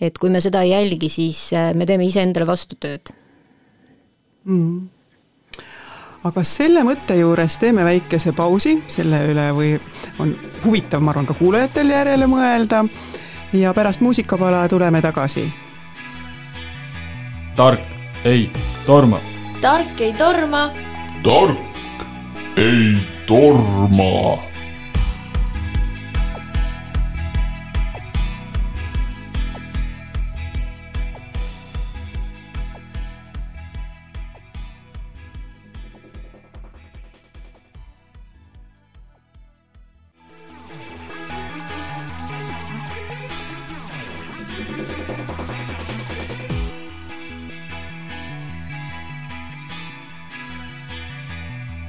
[0.00, 1.42] et kui me seda ei jälgi, siis
[1.74, 3.12] me teeme iseendale vastutööd
[4.44, 4.94] mm.
[6.26, 9.68] Aga selle mõtte juures teeme väikese pausi, selle üle või
[10.18, 10.32] on
[10.64, 12.82] huvitav, ma arvan, ka kuulajatel järele mõelda
[13.52, 15.52] ja pärast muusikapala tuleme tagasi.
[17.56, 17.80] tark
[18.24, 18.50] ei
[18.86, 19.18] torma.
[19.60, 20.70] tark ei torma.
[21.22, 21.58] tark
[22.56, 24.47] ei torma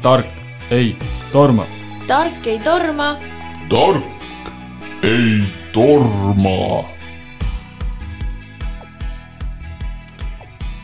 [0.01, 0.25] tark
[0.71, 0.97] ei
[1.31, 1.65] torma.
[2.07, 3.17] tark ei torma.
[3.69, 4.03] tark
[5.03, 6.83] ei torma.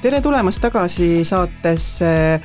[0.01, 2.41] tere tulemast tagasi saatesse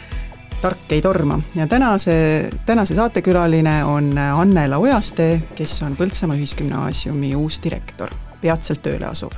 [0.61, 7.57] Tark ei torma ja tänase, tänase saatekülaline on Annela Ojaste, kes on Põltsamaa Ühisgümnaasiumi uus
[7.65, 9.33] direktor, peatselt tööle asuv.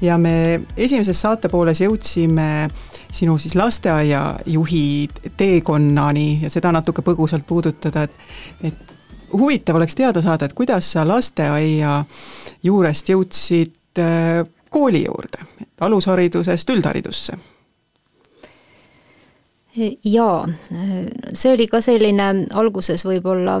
[0.00, 2.68] ja me esimeses saatepooles jõudsime
[3.12, 8.94] sinu siis lasteaiajuhi teekonnani ja seda natuke põgusalt puudutada, et et
[9.32, 12.04] huvitav oleks teada saada, et kuidas sa lasteaia
[12.62, 15.44] juurest jõudsid äh, kooli juurde,
[15.80, 17.38] alusharidusest üldharidusse?
[20.04, 20.48] jaa,
[21.32, 22.24] see oli ka selline
[22.58, 23.60] alguses võib-olla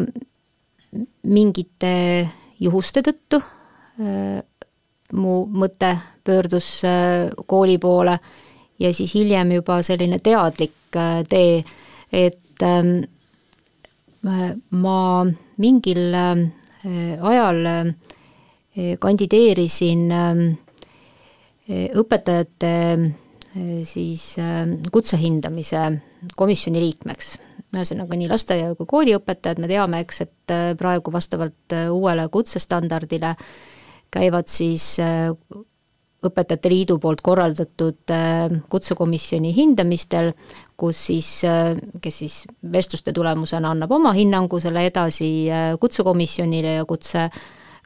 [1.30, 1.92] mingite
[2.58, 3.38] juhuste tõttu,
[5.12, 5.92] mu mõte
[6.26, 6.72] pöördus
[7.46, 8.16] kooli poole
[8.78, 10.96] ja siis hiljem juba selline teadlik
[11.28, 11.64] tee,
[12.12, 13.02] et ähm,
[14.70, 15.00] ma
[15.58, 17.60] mingil ajal
[19.00, 20.42] kandideerisin ähm,
[21.68, 25.84] õpetajate äh, siis äh, kutsehindamise
[26.36, 27.36] komisjoni liikmeks.
[27.68, 33.34] ühesõnaga nii lasteaia kui kooliõpetajad, me teame, eks, et äh, praegu vastavalt uuele kutsestandardile
[34.10, 34.96] käivad siis
[36.24, 38.12] õpetajate liidu poolt korraldatud
[38.70, 40.32] kutsekomisjoni hindamistel,
[40.78, 41.28] kus siis,
[42.02, 42.40] kes siis
[42.72, 45.30] vestluste tulemusena annab oma hinnangu selle edasi
[45.80, 47.28] kutsekomisjonile ja kutse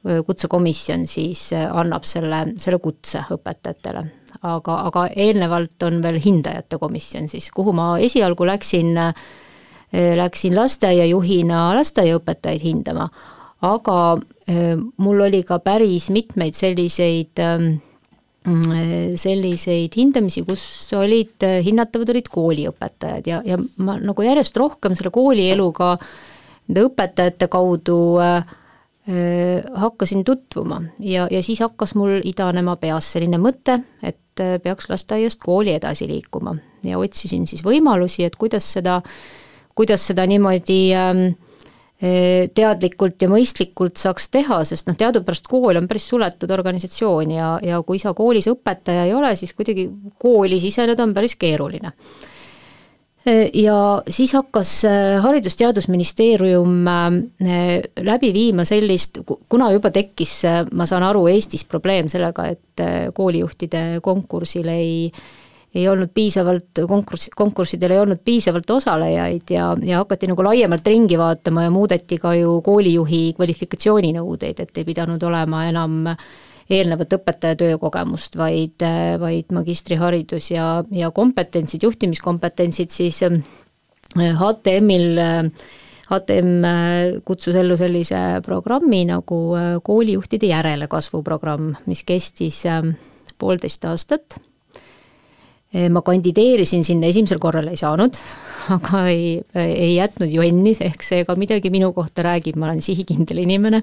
[0.02, 4.02] kutsekomisjon siis annab selle, selle kutse õpetajatele.
[4.42, 8.96] aga, aga eelnevalt on veel hindajate komisjon siis, kuhu ma esialgu läksin,
[9.92, 13.08] läksin lasteaiajuhina lasteaiaõpetajaid hindama,
[13.62, 13.98] aga
[14.96, 17.38] mul oli ka päris mitmeid selliseid
[18.42, 20.64] selliseid hindamisi, kus
[20.98, 25.94] olid, hinnatavad olid kooliõpetajad ja, ja ma nagu järjest rohkem selle koolieluga
[26.66, 28.42] nende õpetajate kaudu äh,
[29.74, 30.82] hakkasin tutvuma.
[30.98, 34.18] Ja, ja siis hakkas mul idanema peas selline mõte, et
[34.62, 36.54] peaks lasteaiast kooli edasi liikuma.
[36.86, 39.00] Ja otsisin siis võimalusi, et kuidas seda,
[39.74, 41.26] kuidas seda niimoodi ähm,
[42.02, 47.78] teadlikult ja mõistlikult saaks teha, sest noh, teadupärast kool on päris suletud organisatsioon ja, ja
[47.86, 49.86] kui sa koolis õpetaja ei ole, siis kuidagi
[50.18, 51.92] kooli siseneda on päris keeruline.
[53.54, 61.06] Ja siis hakkas äh, Haridus-Teadusministeerium äh, läbi viima sellist, kuna juba tekkis, äh, ma saan
[61.06, 62.82] aru, Eestis probleem sellega, et
[63.14, 65.12] koolijuhtide konkursil ei
[65.74, 71.18] ei olnud piisavalt, konkurss, konkurssidel ei olnud piisavalt osalejaid ja, ja hakati nagu laiemalt ringi
[71.18, 76.02] vaatama ja muudeti ka ju koolijuhi kvalifikatsiooninõudeid, et ei pidanud olema enam
[76.72, 78.84] eelnevat õpetaja töökogemust, vaid,
[79.20, 83.22] vaid magistriharidus ja, ja kompetentsid, juhtimiskompetentsid siis
[84.12, 85.40] HTM-il äh,
[86.12, 89.40] HTM äh, kutsus ellu sellise programmi nagu
[89.84, 92.62] koolijuhtide järelkasvu programm, mis kestis
[93.40, 94.36] poolteist aastat.
[95.72, 98.18] Ma kandideerisin sinna, esimesel korral ei saanud,
[98.76, 103.40] aga ei, ei jätnud jonni, ehk see ka midagi minu kohta räägib, ma olen sihikindel
[103.44, 103.82] inimene.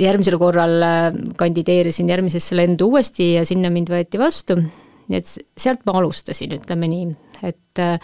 [0.00, 1.00] Järgmisel korral äh,
[1.36, 5.28] kandideerisin järgmisesse lendu uuesti ja sinna mind võeti vastu, nii et
[5.60, 7.10] sealt ma alustasin, ütleme nii,
[7.44, 7.98] et äh,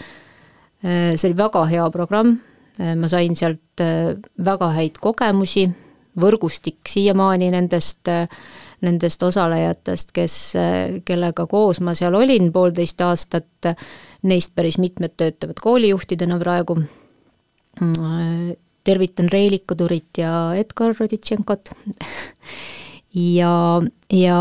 [0.83, 2.35] see oli väga hea programm,
[2.77, 3.81] äh, ma sain sealt
[4.45, 5.65] väga häid kogemusi,
[6.19, 8.11] võrgustik siiamaani nendest,
[8.85, 10.35] nendest osalejatest, kes,
[11.05, 13.73] kellega koos ma seal olin poolteist aastat,
[14.23, 16.79] neist päris mitmed töötavad koolijuhtidena praegu.
[18.85, 21.75] Tervitan Reiliku Turit ja Edgar Roditšenkot.
[23.15, 23.81] Ja,
[24.13, 24.39] ja,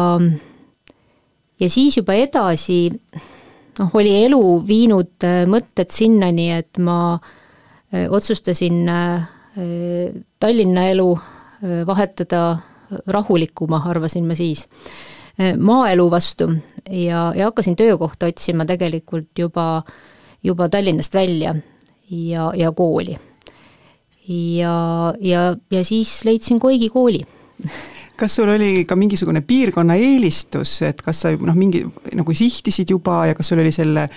[1.60, 2.92] ja siis juba edasi
[3.80, 9.28] noh, oli elu viinud äh, mõtted sinnani, et ma äh, otsustasin äh,
[10.38, 11.08] Tallinna elu
[11.90, 12.42] vahetada
[13.08, 14.66] rahulikuma, arvasin ma siis,
[15.60, 16.50] maaelu vastu.
[16.90, 19.84] Ja, ja hakkasin töökohta otsima tegelikult juba,
[20.44, 21.56] juba Tallinnast välja
[22.10, 23.18] ja, ja kooli.
[24.28, 27.22] Ja, ja, ja siis leidsin Koigi kooli
[28.18, 31.84] kas sul oli ka mingisugune piirkonna eelistus, et kas sa noh, mingi
[32.18, 34.08] nagu sihtisid juba ja kas sul oli selle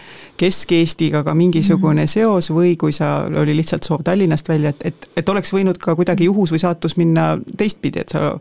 [0.41, 2.13] Kesk-Eestiga ka mingisugune mm -hmm.
[2.13, 5.95] seos või kui sa, oli lihtsalt soov Tallinnast välja, et, et, et oleks võinud ka
[5.97, 8.39] kuidagi juhus või saatus minna teistpidi, et sa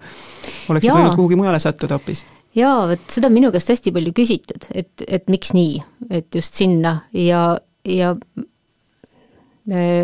[0.69, 0.97] oleksid Jaa.
[0.97, 2.25] võinud kuhugi mujale sattuda hoopis?
[2.55, 6.55] jaa, vot seda on minu käest hästi palju küsitud, et, et miks nii, et just
[6.55, 8.15] sinna ja, ja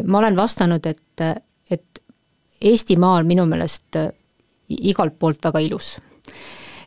[0.05, 1.01] ma olen vastanud, et
[2.65, 3.97] Eestimaa on minu meelest
[4.69, 5.95] igalt poolt väga ilus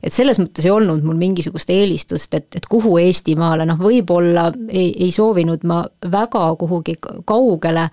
[0.02, 4.92] et selles mõttes ei olnud mul mingisugust eelistust, et, et kuhu Eestimaale, noh võib-olla ei,
[4.92, 7.88] ei soovinud ma väga kuhugi kaugele,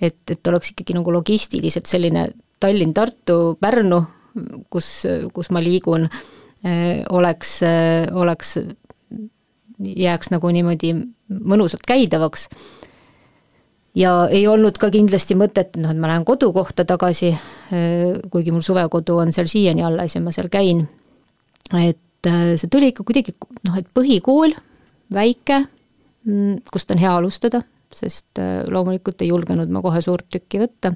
[0.00, 2.28] et, et oleks ikkagi nagu logistiliselt selline
[2.60, 4.02] Tallinn, Tartu, Pärnu,
[4.72, 4.90] kus,
[5.32, 6.04] kus ma liigun,
[6.64, 8.58] äh, oleks, äh, oleks
[9.80, 10.92] jääks nagu niimoodi
[11.30, 12.48] mõnusalt käidavaks.
[13.98, 17.32] Ja ei olnud ka kindlasti mõtet, noh, et ma lähen kodukohta tagasi,
[18.30, 20.84] kuigi mul suvekodu on seal siiani alles ja ma seal käin,
[21.74, 23.34] et see tuli ikka kuidagi
[23.66, 24.54] noh, et põhikool,
[25.14, 25.64] väike,
[26.26, 28.38] mm, kust on hea alustada, sest
[28.70, 30.94] loomulikult ei julgenud ma kohe suurt tükki võtta.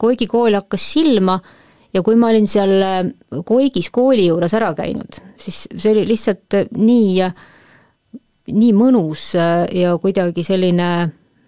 [0.00, 1.40] Koigi kool hakkas silma
[1.94, 3.00] ja kui ma olin seal äh,
[3.46, 7.30] Koigis kooli juures ära käinud, siis see oli lihtsalt äh, nii,
[8.54, 10.90] nii mõnus äh, ja kuidagi selline,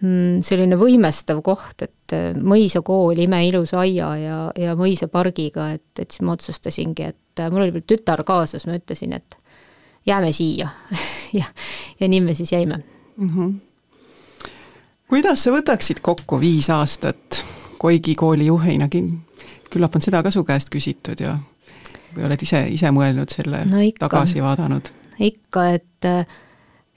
[0.02, 7.06] selline võimestav koht, et mõisakool imeilusa aia ja, ja mõisapargiga, et, et siis ma otsustasingi,
[7.12, 9.36] et mul oli veel tütar kaasas, ma ütlesin, et
[10.06, 10.68] jääme siia
[11.38, 11.44] ja,
[12.00, 12.82] ja nii me siis jäime
[13.16, 13.28] mm.
[13.28, 13.54] -hmm.
[15.08, 17.44] kuidas sa võtaksid kokku viis aastat
[17.78, 18.88] Koigi kooli juhina
[19.70, 21.38] küllap on seda ka su käest küsitud ja
[22.16, 24.90] või oled ise, ise mõelnud selle no ikka, tagasi vaadanud?
[25.18, 26.04] ikka, et,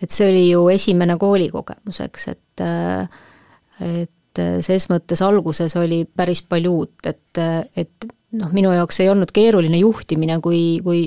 [0.01, 6.71] et see oli ju esimene koolikogemus, eks, et et ses mõttes alguses oli päris palju
[6.71, 7.41] uut, et,
[7.75, 11.05] et noh, minu jaoks ei olnud keeruline juhtimine kui, kui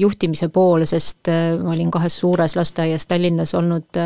[0.00, 1.28] juhtimise pool, sest
[1.60, 4.00] ma olin kahes suures lasteaias Tallinnas olnud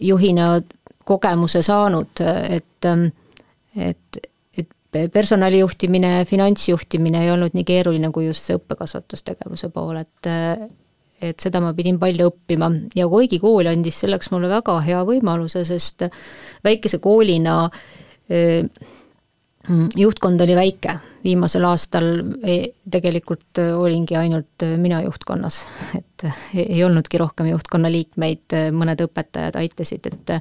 [0.00, 0.48] juhina
[1.08, 2.88] kogemuse saanud, et,
[3.76, 4.20] et
[5.12, 10.30] personalijuhtimine, finantsjuhtimine ei olnud nii keeruline kui just see õppekasvatustegevuse pool, et
[11.20, 12.70] et seda ma pidin palju õppima.
[12.98, 16.06] Ja Koigi kool andis selleks mulle väga hea võimaluse, sest
[16.64, 17.64] väikese koolina
[19.96, 22.06] juhtkond oli väike, viimasel aastal
[22.42, 25.60] ei, tegelikult olingi ainult mina juhtkonnas,
[25.98, 30.38] et ei olnudki rohkem juhtkonna liikmeid, mõned õpetajad aitasid, et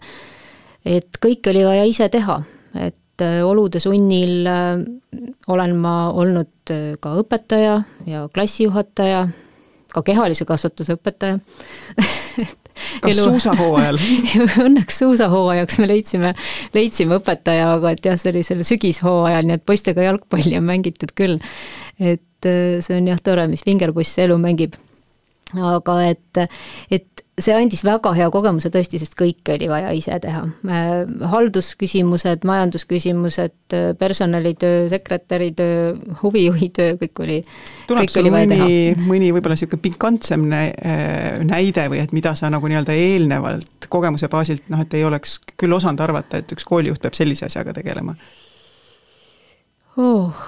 [0.87, 2.37] et kõike oli vaja ise teha,
[2.79, 4.47] et äh, olude sunnil
[5.47, 9.25] olen ma olnud ka õpetaja ja klassijuhataja,
[9.97, 11.39] ka kehalise kasvatuse õpetaja
[13.03, 13.99] kas suusahooajal
[14.67, 16.33] õnneks suusahooajaks me leidsime,
[16.75, 21.13] leidsime õpetaja, aga et jah, see oli selle sügishooajal, nii et poistega jalgpalli on mängitud
[21.17, 21.39] küll.
[21.99, 24.77] et see on jah tore, mis vingerpuss elu mängib.
[25.55, 26.43] aga et,
[26.93, 30.41] et see andis väga hea kogemuse tõesti, sest kõike oli vaja ise teha.
[30.73, 30.93] Äh,
[31.33, 37.37] haldusküsimused, majandusküsimused, äh, personalitöö, sekretäritöö, huvijuhi töö, kõik oli,
[37.89, 38.59] tuleb sul mõni,
[39.05, 40.73] mõni võib-olla niisugune pikantsem äh,
[41.45, 45.77] näide või et mida sa nagu nii-öelda eelnevalt kogemuse baasilt noh, et ei oleks küll
[45.77, 48.17] osanud arvata, et üks koolijuht peab sellise asjaga tegelema
[50.01, 50.47] oh,?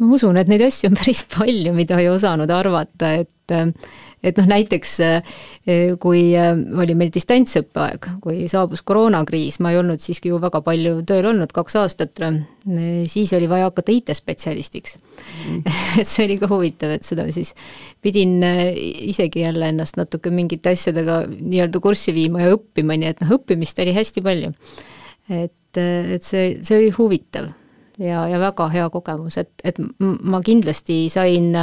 [0.00, 3.54] ma usun, et neid asju on päris palju, mida ei osanud arvata, et
[4.22, 5.36] et noh, näiteks eh,
[6.00, 6.52] kui eh,
[6.82, 11.52] oli meil distantsõppeaeg, kui saabus koroonakriis, ma ei olnud siiski ju väga palju tööl olnud,
[11.56, 12.40] kaks aastat, eh,
[13.10, 15.62] siis oli vaja hakata IT-spetsialistiks mm..
[16.02, 17.54] et see oli ka huvitav, et seda siis
[18.04, 23.38] pidin isegi jälle ennast natuke mingite asjadega nii-öelda kurssi viima ja õppima, nii et noh,
[23.38, 24.52] õppimist oli hästi palju.
[25.30, 27.48] et, et see, see oli huvitav
[28.00, 31.54] ja, ja väga hea kogemus, et, et ma kindlasti sain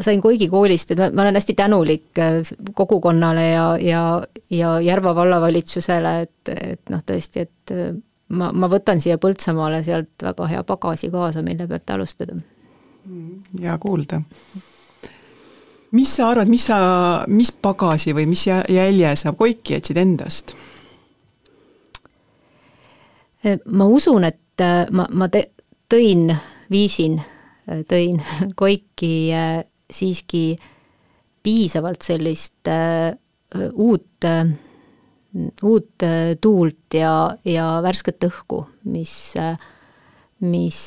[0.00, 2.40] sain Koigi koolist, et ma, ma olen hästi tänulik äh,
[2.74, 4.02] kogukonnale ja, ja,
[4.50, 7.90] ja Järva vallavalitsusele, et, et noh, tõesti, et äh,
[8.28, 12.36] ma, ma võtan siia Põltsamaale sealt väga hea pagasi kaasa, mille pealt alustada.
[13.60, 14.20] hea kuulda.
[15.90, 16.78] mis sa arvad, mis sa,
[17.28, 20.56] mis pagasi või mis jälje sa Koiki jätsid endast?
[23.46, 25.50] Äh, ma usun, et ma, ma te-,
[25.88, 26.28] tõin,
[26.70, 27.20] viisin,
[27.88, 28.20] tõin
[28.60, 29.32] Koiki
[29.90, 30.56] siiski
[31.46, 33.14] piisavalt sellist äh,
[33.72, 34.46] uut äh,,
[35.62, 39.34] uut äh, tuult ja, ja värsket õhku, mis
[40.36, 40.78] mis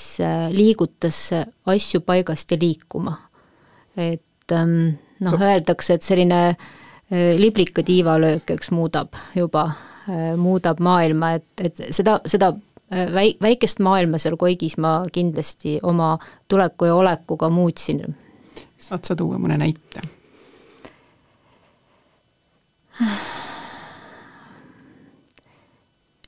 [0.53, 1.19] liigutas
[1.65, 3.15] asju paigast ja liikuma.
[3.97, 6.55] et ähm, noh, öeldakse, et selline
[7.09, 9.71] liblika tiivalöök, eks, muudab juba,
[10.37, 12.51] muudab maailma, et, et seda, seda
[12.91, 16.11] väi-, väikest maailma seal Koigis ma kindlasti oma
[16.47, 18.03] tuleku ja olekuga muutsin
[18.89, 20.01] saad sa tuua mõne näite?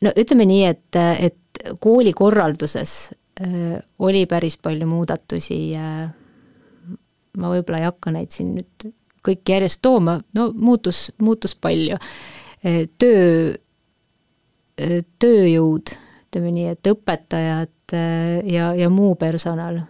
[0.01, 2.93] no ütleme nii, et, et koolikorralduses
[3.41, 6.05] äh, oli päris palju muudatusi äh,,
[7.37, 8.87] ma võib-olla ei hakka neid siin nüüd
[9.25, 12.85] kõiki järjest tooma, no muutus, muutus palju äh,.
[13.01, 15.95] töö äh,, tööjõud,
[16.29, 17.97] ütleme nii, et õpetajad
[18.47, 19.81] ja, ja muu personal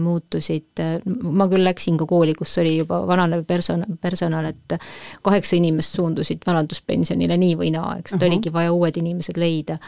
[0.00, 0.82] muutusid,
[1.22, 4.76] ma küll läksin ka kooli, kus oli juba vananev person-, personal, et
[5.22, 9.78] kaheksa inimest suundusid vanaduspensionile nii või naa, eks, et oligi vaja uued inimesed leida.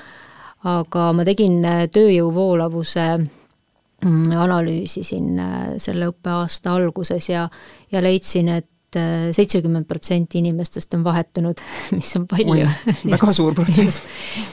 [0.65, 7.47] aga ma tegin äh, tööjõu voolavuse mm, analüüsi siin äh, selle õppeaasta alguses ja,
[7.93, 8.69] ja leidsin, et
[8.99, 11.61] äh, seitsekümmend protsenti inimestest on vahetunud,
[11.99, 12.69] mis on palju.
[13.05, 14.01] väga suur protsent.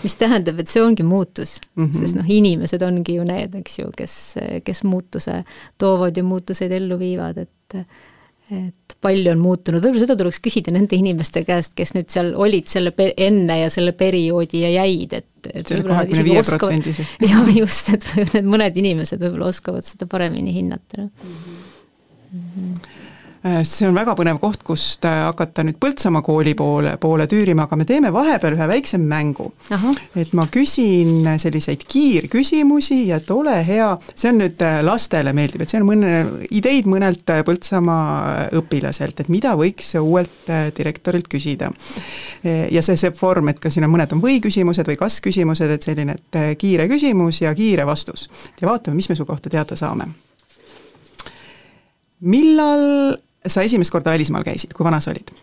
[0.04, 1.86] mis tähendab, et see ongi muutus mm.
[1.86, 1.96] -hmm.
[2.00, 4.14] sest noh, inimesed ongi ju need, eks ju, kes,
[4.64, 5.42] kes muutuse
[5.78, 7.82] toovad ja muutuseid ellu viivad, et
[8.48, 12.70] et palju on muutunud, võib-olla seda tuleks küsida nende inimeste käest, kes nüüd seal olid
[12.72, 16.88] selle enne ja selle perioodi ja jäid, et et võib-olla nad isegi oskavad-
[17.28, 21.12] jah, just, et need mõned inimesed võib-olla oskavad seda paremini hinnata, noh.
[22.38, 22.97] Äh,
[23.64, 27.78] see on väga põnev koht, kust äh, hakata nüüd Põltsamaa kooli poole, poole tüürima, aga
[27.80, 29.52] me teeme vahepeal ühe väikse mängu.
[30.16, 35.64] et ma küsin selliseid kiirküsimusi ja et ole hea, see on nüüd äh, lastele meeldib,
[35.64, 36.14] et see on mõne,
[36.50, 41.72] ideid mõnelt äh, Põltsamaa õpilaselt, et mida võiks uuelt äh, direktorilt küsida.
[42.44, 46.18] ja see, see vorm, et ka siin on mõned on või-küsimused või kas-küsimused, et selline,
[46.18, 48.28] et äh, kiire küsimus ja kiire vastus.
[48.62, 50.10] ja vaatame, mis me su kohta teada saame.
[52.22, 53.18] millal
[53.48, 55.34] sa esimest korda välismaal käisid, kui vana sa olid?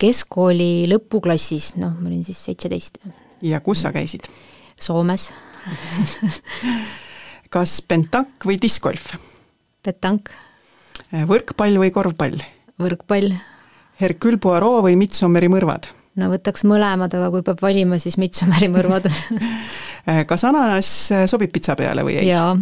[0.00, 3.02] keskkooli lõpuklassis, noh, ma olin siis seitseteist,
[3.44, 4.24] ja kus sa käisid?
[4.80, 5.28] Soomes,
[7.54, 9.12] kas pentank või diskgolf?
[9.84, 10.32] petank,
[11.28, 12.40] võrkpall või korvpall?
[12.80, 13.36] võrkpall,
[14.00, 15.90] Hercule Poirot või Midsommeri mõrvad?
[16.18, 19.10] no võtaks mõlemad, aga kui peab valima, siis Midsommeri mõrvad
[20.30, 20.90] kas ananas
[21.30, 22.30] sobib pitsa peale või ei?
[22.30, 22.54] jaa,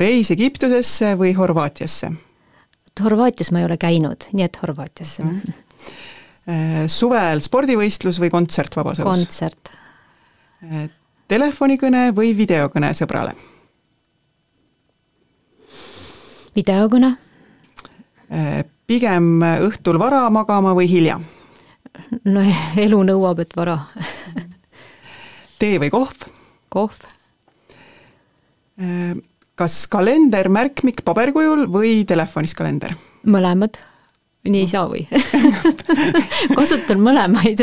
[0.00, 2.10] reis Egiptusesse või Horvaatiasse?
[3.02, 5.60] Horvaatias ma ei ole käinud, nii et Horvaatiasse mm.
[6.42, 9.06] Äh, suvel spordivõistlus või kontsert vabas õhus?
[9.06, 9.70] kontsert,
[11.30, 13.36] telefonikõne või videokõne sõbrale?
[16.56, 17.14] videokõne,
[18.32, 21.18] Äh, pigem õhtul vara magama või hilja?
[22.24, 22.44] no
[22.84, 23.76] elu nõuab, et vara,
[25.60, 26.28] tee või kohv?
[26.72, 27.02] kohv,
[28.80, 29.12] Äh,
[29.62, 32.96] kas kalender märkmik paberkujul või telefonis kalender?
[33.22, 33.78] mõlemad,
[34.48, 35.06] nii ei saa või
[36.58, 37.62] kasutan mõlemaid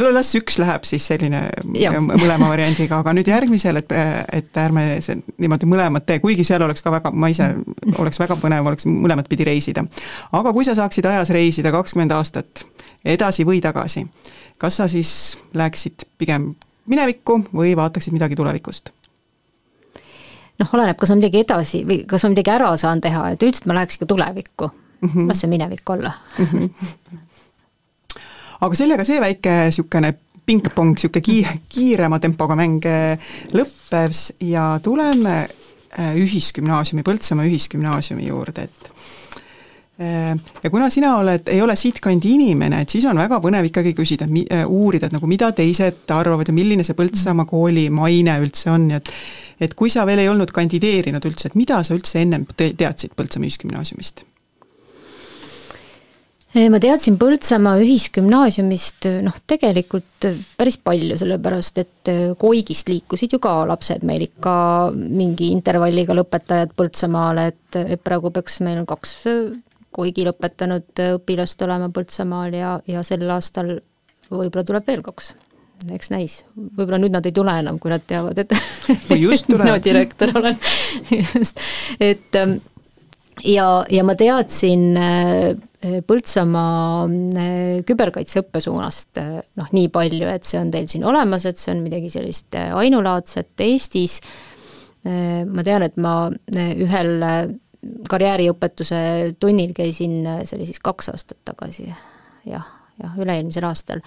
[0.00, 1.42] no las üks läheb siis selline
[1.78, 1.96] Jah.
[2.00, 3.92] mõlema variandiga, aga nüüd järgmisel, et,
[4.40, 7.50] et ärme see niimoodi mõlemat tee, kuigi seal oleks ka väga, ma ise,
[8.00, 9.84] oleks väga põnev, oleks mõlemat pidi reisida.
[10.36, 12.64] aga kui sa saaksid ajas reisida kakskümmend aastat
[13.04, 14.06] edasi või tagasi,
[14.60, 16.54] kas sa siis läheksid pigem
[16.90, 18.94] minevikku või vaataksid midagi tulevikust?
[20.60, 23.68] Noh, oleneb, kas ma midagi edasi või kas ma midagi ära saan teha, et üldiselt
[23.70, 24.70] ma läheks ikka tulevikku.
[25.00, 25.28] Mm, -hmm.
[25.28, 26.12] las see minevik olla.
[28.60, 30.12] Aga sellega see väike niisugune
[30.46, 38.68] pingpong, niisugune kiire, kiirema tempoga mäng äh, lõppes ja tuleme äh, ühisgümnaasiumi, Põltsamaa ühisgümnaasiumi juurde,
[38.68, 38.92] et
[40.00, 44.28] ja kuna sina oled, ei ole siitkandi inimene, et siis on väga põnev ikkagi küsida,
[44.64, 49.12] uurida, et nagu mida teised arvavad ja milline see Põltsamaa kooli maine üldse on et
[49.60, 53.12] et kui sa veel ei olnud kandideerinud üldse, et mida sa üldse ennem te teadsid
[53.16, 54.24] Põltsamaa ühisgümnaasiumist?
[56.72, 64.02] ma teadsin Põltsamaa ühisgümnaasiumist noh, tegelikult päris palju, sellepärast et Koigist liikusid ju ka lapsed
[64.08, 64.54] meil ikka
[64.96, 69.18] mingi intervalliga lõpetajad Põltsamaale, et praegu peaks meil kaks
[69.90, 73.78] Koigi lõpetanud õpilast olema Põltsamaal ja, ja sel aastal
[74.30, 75.32] võib-olla tuleb veel kaks.
[75.90, 78.52] eks näis, võib-olla nüüd nad ei tule enam, kui nad teavad, et
[79.48, 80.58] mina direktor olen
[81.18, 81.58] just,
[81.98, 82.58] et ähm,
[83.44, 90.58] ja, ja ma teadsin äh, Põltsamaa äh, küberkaitseõppe suunast äh, noh, nii palju, et see
[90.60, 94.20] on teil siin olemas, et see on midagi sellist äh, ainulaadset Eestis.
[95.00, 97.22] ma tean, et ma ühel
[98.10, 99.00] karjääriõpetuse
[99.40, 101.88] tunnil käisin, see oli siis kaks aastat tagasi,
[102.48, 102.66] jah,
[103.02, 104.04] jah, üle-eelmisel aastal.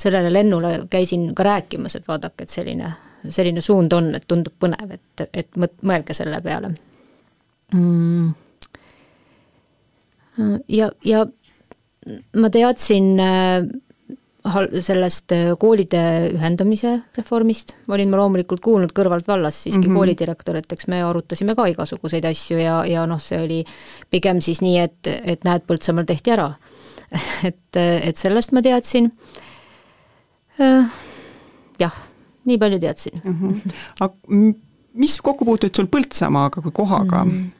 [0.00, 2.92] sellele lennule käisin ka rääkimas, et vaadake, et selline,
[3.28, 6.74] selline suund on, et tundub põnev, et, et mõt-, mõelge selle peale
[7.74, 8.30] mm
[10.68, 11.24] ja, ja
[12.36, 13.66] ma teadsin äh,
[14.80, 19.98] sellest äh, koolide ühendamise reformist, olin ma loomulikult kuulnud kõrvalt vallast siiski mm -hmm.
[19.98, 23.64] koolidirektor, et eks me arutasime ka igasuguseid asju ja, ja noh, see oli
[24.10, 26.54] pigem siis nii, et, et näed, Põltsamaal tehti ära.
[27.48, 29.12] et, et sellest ma teadsin.
[31.78, 31.94] jah,
[32.44, 33.36] nii palju teadsin mm.
[33.40, 33.72] -hmm.
[34.00, 34.14] aga
[34.94, 37.30] mis kokkupuuteid sul Põltsamaaga kui kohaga mm?
[37.30, 37.50] -hmm.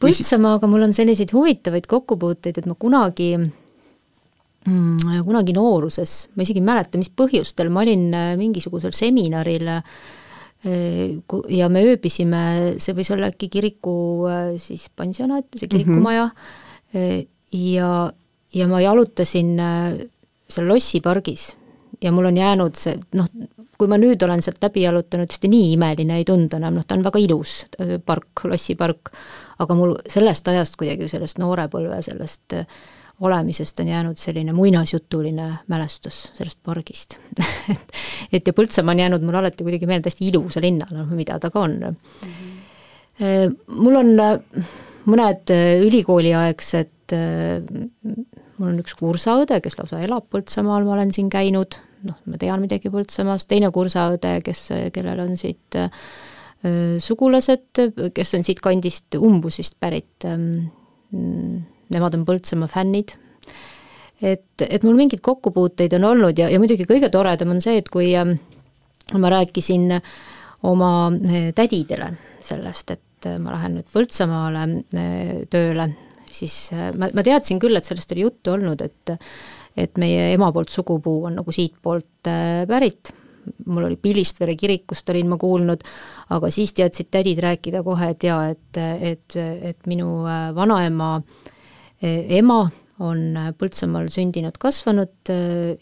[0.00, 3.38] Põltsamaaga mul on selliseid huvitavaid kokkupuuteid, et ma kunagi
[4.64, 8.06] kunagi nooruses, ma isegi ei mäleta, mis põhjustel, ma olin
[8.40, 9.68] mingisugusel seminaril
[11.52, 12.44] ja me ööbisime,
[12.80, 13.96] see võis olla äkki kiriku
[14.56, 17.26] siis pansionaat, see kirikumaja mm, -hmm.
[17.60, 17.90] ja,
[18.54, 19.52] ja ma jalutasin
[20.48, 21.50] seal Lossi pargis
[22.00, 23.28] ja mul on jäänud see noh,
[23.78, 26.86] kui ma nüüd olen sealt läbi jalutanud, siis ta nii imeline ei tundu enam, noh
[26.86, 27.54] ta on väga ilus
[28.06, 29.12] park, lossipark,
[29.62, 32.56] aga mul sellest ajast kuidagi, sellest noorepõlve, sellest
[33.20, 37.18] olemisest on jäänud selline muinasjutuline mälestus sellest pargist
[37.72, 37.94] et,
[38.32, 41.50] et ja Põltsamaa on jäänud mulle alati kuidagi meelde hästi ilusa linnana, noh mida ta
[41.50, 41.96] ka on mm.
[42.26, 43.56] -hmm.
[43.66, 44.14] mul on
[45.04, 45.52] mõned
[45.84, 47.14] ülikooliaegsed,
[48.58, 51.76] mul on üks kursaõde, kes lausa elab Põltsamaal, ma olen siin käinud,
[52.08, 55.90] noh, ma tean midagi Põltsamaast, teine kursaõde, kes, kellel on siit äh,
[56.98, 57.84] sugulased,
[58.16, 60.72] kes on siit kandist Umbusist pärit ähm,,
[61.92, 63.12] nemad on Põltsamaa fännid,
[64.22, 67.90] et, et mul mingeid kokkupuuteid on olnud ja, ja muidugi kõige toredam on see, et
[67.92, 68.32] kui äh,
[69.12, 69.92] ma rääkisin
[70.62, 72.12] oma äh, tädidele
[72.42, 74.64] sellest, et äh, ma lähen nüüd Põltsamaale
[74.96, 75.90] äh, tööle,
[76.34, 79.18] siis ma, ma teadsin küll, et sellest oli juttu olnud, et
[79.74, 82.28] et meie ema poolt sugupuu on nagu siitpoolt
[82.70, 83.08] pärit,
[83.66, 85.82] mul oli Pilistvere kirikust olin ma kuulnud,
[86.30, 89.36] aga siis teadsid tädid rääkida kohe, et jaa, et, et,
[89.72, 90.12] et minu
[90.54, 91.53] vanaema äh,
[92.04, 92.64] ema
[93.02, 95.30] on Põltsamaal sündinud, kasvanud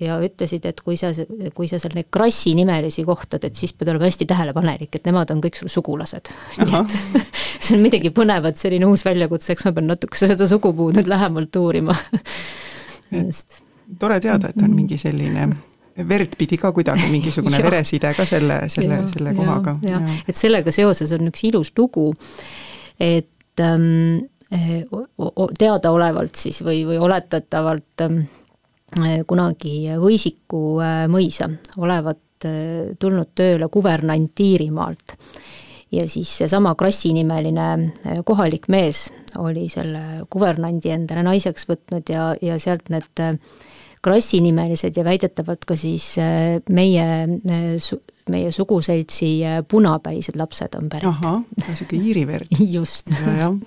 [0.00, 1.10] ja ütlesid, et kui sa,
[1.52, 5.32] kui sa seal neid Krassi nimelisi kohtad, et siis pead olema hästi tähelepanelik, et nemad
[5.34, 6.30] on kõik sul sugulased.
[6.62, 6.94] nii et
[7.64, 11.60] see on midagi põnevat, selline uus väljakutse, eks ma pean natukese seda sugupuud nüüd lähemalt
[11.60, 11.96] uurima.
[14.00, 15.50] Tore teada, et on mingi selline
[16.08, 19.76] verd pidi ka kuidagi mingisugune vereside ka selle, selle, selle kohaga.
[20.24, 22.06] et sellega seoses on üks ilus lugu,
[22.96, 24.24] et ähm,
[25.59, 28.22] teadaolevalt siis või, või oletatavalt ähm,
[29.26, 31.48] kunagi Võisiku äh, mõisa
[31.78, 32.18] olevat
[32.98, 35.14] tulnud tööle kuvernant Iirimaalt
[35.94, 39.07] ja siis seesama Krassi nimeline äh, kohalik mees
[39.38, 43.22] oli selle kuvernandi endale naiseks võtnud ja, ja sealt need
[44.03, 46.16] krassinimelised ja väidetavalt ka siis
[46.74, 47.05] meie,
[48.34, 49.28] meie suguseltsi
[49.70, 51.07] punapäised lapsed on pärit.
[51.07, 51.38] ahah,
[51.68, 52.50] niisugune Iiri verd.
[52.74, 53.14] just.
[53.22, 53.62] Um,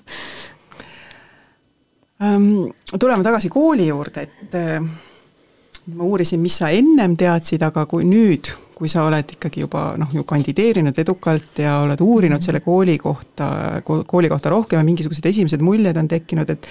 [2.20, 4.80] tuleme tagasi kooli juurde, et äh,
[5.94, 10.12] ma uurisin, mis sa ennem teadsid, aga kui nüüd, kui sa oled ikkagi juba noh,
[10.16, 13.50] ju kandideerinud edukalt ja oled uurinud selle kooli kohta,
[13.84, 16.68] kooli kohta rohkem ja mingisugused esimesed muljed on tekkinud, et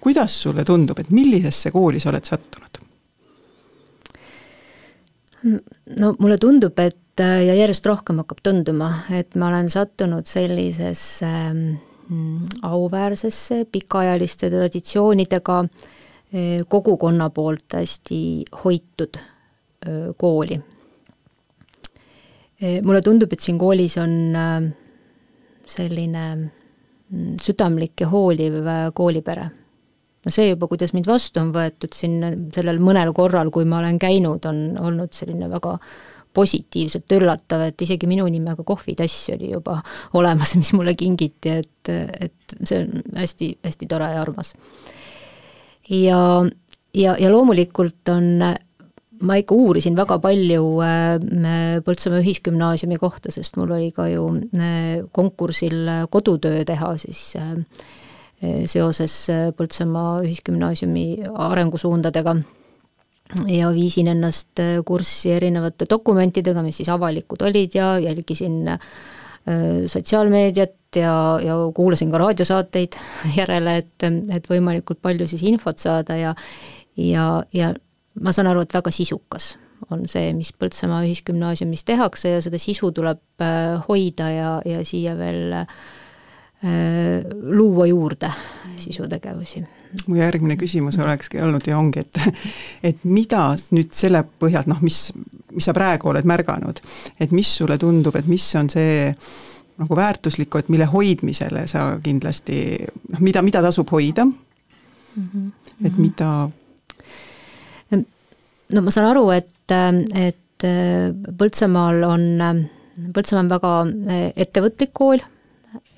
[0.00, 2.82] kuidas sulle tundub, et millisesse kooli sa oled sattunud?
[5.46, 11.28] no mulle tundub, et äh, ja järjest rohkem hakkab tunduma, et ma olen sattunud sellisesse
[11.52, 11.76] mm,
[12.62, 18.20] auväärsesse pikaajaliste traditsioonidega äh, kogukonna poolt hästi
[18.64, 20.60] hoitud äh, kooli.
[22.84, 24.32] mulle tundub, et siin koolis on
[25.68, 28.54] selline mm, südamlik ja hooliv
[28.96, 29.50] koolipere
[30.26, 33.98] no see juba, kuidas mind vastu on võetud siin sellel mõnel korral, kui ma olen
[34.02, 35.76] käinud, on olnud selline väga
[36.36, 39.78] positiivselt üllatav, et isegi minu nimega kohvitass oli juba
[40.18, 41.92] olemas, mis mulle kingiti, et,
[42.28, 44.54] et see on hästi, hästi tore ja armas.
[45.88, 46.20] ja,
[46.94, 48.46] ja, ja loomulikult on
[49.24, 55.06] ma ikka uurisin väga palju äh, Põltsamaa Ühisgümnaasiumi kohta, sest mul oli ka ju äh,
[55.12, 57.54] konkursil kodutöö teha siis äh,
[58.68, 59.16] seoses
[59.56, 62.36] Põltsamaa Ühisgümnaasiumi arengusuundadega
[63.50, 68.64] ja viisin ennast eh, kurssi erinevate dokumentidega, mis siis avalikud olid ja jälgisin
[69.86, 72.96] sotsiaalmeediat ja, ja kuulasin ka raadiosaateid
[73.38, 76.32] järele, et, et võimalikult palju siis infot saada ja
[76.98, 77.68] ja, ja
[78.18, 79.52] ma saan aru, et väga sisukas
[79.94, 83.44] on see, mis Põltsamaa Ühisgümnaasiumis tehakse ja seda sisu tuleb
[83.86, 85.78] hoida ja, ja siia veel äh,
[86.64, 88.32] Äh, luua juurde
[88.78, 89.64] sisutegevusi.
[90.06, 92.20] Mu järgmine küsimus olekski olnud ja ongi, et
[92.90, 95.10] et mida nüüd selle põhjalt, noh, mis,
[95.54, 96.80] mis sa praegu oled märganud,
[97.20, 99.10] et mis sulle tundub, et mis on see
[99.76, 102.60] nagu väärtuslikku, et mille hoidmisele sa kindlasti,
[103.12, 104.24] noh, mida, mida tasub hoida?
[105.16, 105.50] Mm, -hmm.
[105.86, 106.30] et mida
[108.74, 109.76] no ma saan aru, et,
[110.16, 110.42] et
[111.36, 112.22] Põltsamaal on,
[113.14, 113.72] Põltsamaa on väga
[114.46, 115.20] ettevõtlik kool,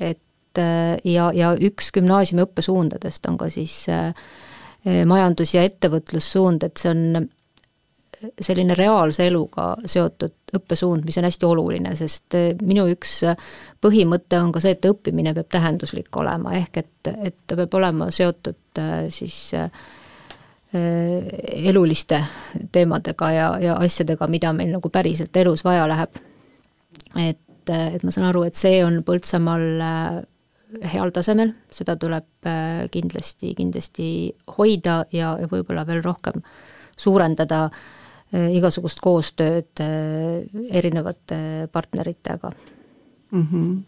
[0.02, 0.20] et
[0.58, 4.12] et äh, ja, ja üks gümnaasiumi õppesuundadest on ka siis äh,
[5.06, 7.28] majandus- ja ettevõtlussuund, et see on
[8.42, 13.20] selline reaalse eluga seotud õppesuund, mis on hästi oluline, sest äh, minu üks
[13.84, 18.10] põhimõte on ka see, et õppimine peab tähenduslik olema, ehk et, et ta peab olema
[18.14, 18.82] seotud
[19.14, 19.52] siis
[20.68, 22.18] eluliste
[22.74, 26.18] teemadega ja, ja asjadega, mida meil nagu päriselt elus vaja läheb.
[27.16, 29.64] et, et ma saan aru, et see on Põltsamaal
[30.92, 34.08] heal tasemel, seda tuleb äh, kindlasti, kindlasti
[34.58, 36.42] hoida ja, ja võib-olla veel rohkem
[36.98, 37.68] suurendada.
[38.28, 39.80] igasugust koostööd
[40.68, 42.50] erinevate partneritega
[43.30, 43.46] mm.
[43.52, 43.78] -hmm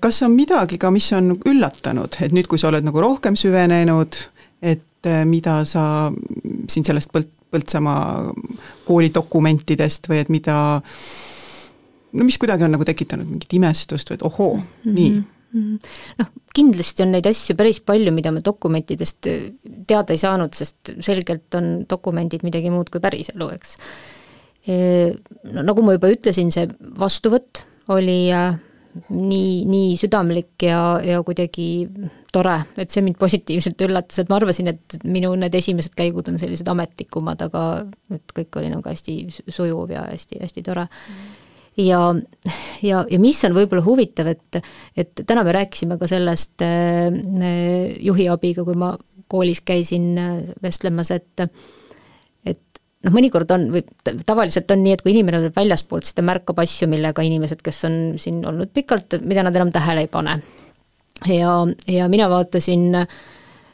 [0.00, 4.12] kas on midagi ka, mis on üllatanud, et nüüd, kui sa oled nagu rohkem süvenenud,
[4.60, 6.12] et mida sa
[6.68, 8.32] siin sellest Põlt-, Põltsamaa
[8.86, 10.56] kooli dokumentidest või et mida
[12.12, 14.94] no mis kuidagi on nagu tekitanud mingit imestust või et ohoo mm, -hmm.
[14.96, 15.76] nii mhm.
[16.20, 19.28] noh, kindlasti on neid asju päris palju, mida me dokumentidest
[19.88, 23.76] teada ei saanud, sest selgelt on dokumendid midagi muud kui päriselu, eks.
[25.52, 26.68] No nagu ma juba ütlesin, see
[27.00, 28.52] vastuvõtt oli äh,
[29.08, 31.86] nii, nii südamlik ja, ja kuidagi
[32.32, 36.38] tore, et see mind positiivselt üllatas, et ma arvasin, et minu need esimesed käigud on
[36.40, 37.64] sellised ametlikumad, aga
[38.14, 39.16] et kõik oli nagu hästi
[39.48, 40.86] sujuv ja hästi, hästi tore
[41.80, 42.00] ja,
[42.82, 44.62] ja, ja mis on võib-olla huvitav, et,
[44.96, 47.08] et täna me rääkisime ka sellest äh,
[48.00, 48.94] juhi abiga, kui ma
[49.32, 51.46] koolis käisin äh, vestlemas, et
[53.02, 53.82] noh, mõnikord on, või
[54.26, 57.84] tavaliselt on nii, et kui inimene tuleb väljaspoolt, siis ta märkab asju, millega inimesed, kes
[57.88, 60.38] on siin olnud pikalt, mida nad enam tähele ei pane.
[61.30, 61.54] ja,
[61.90, 62.90] ja mina vaatasin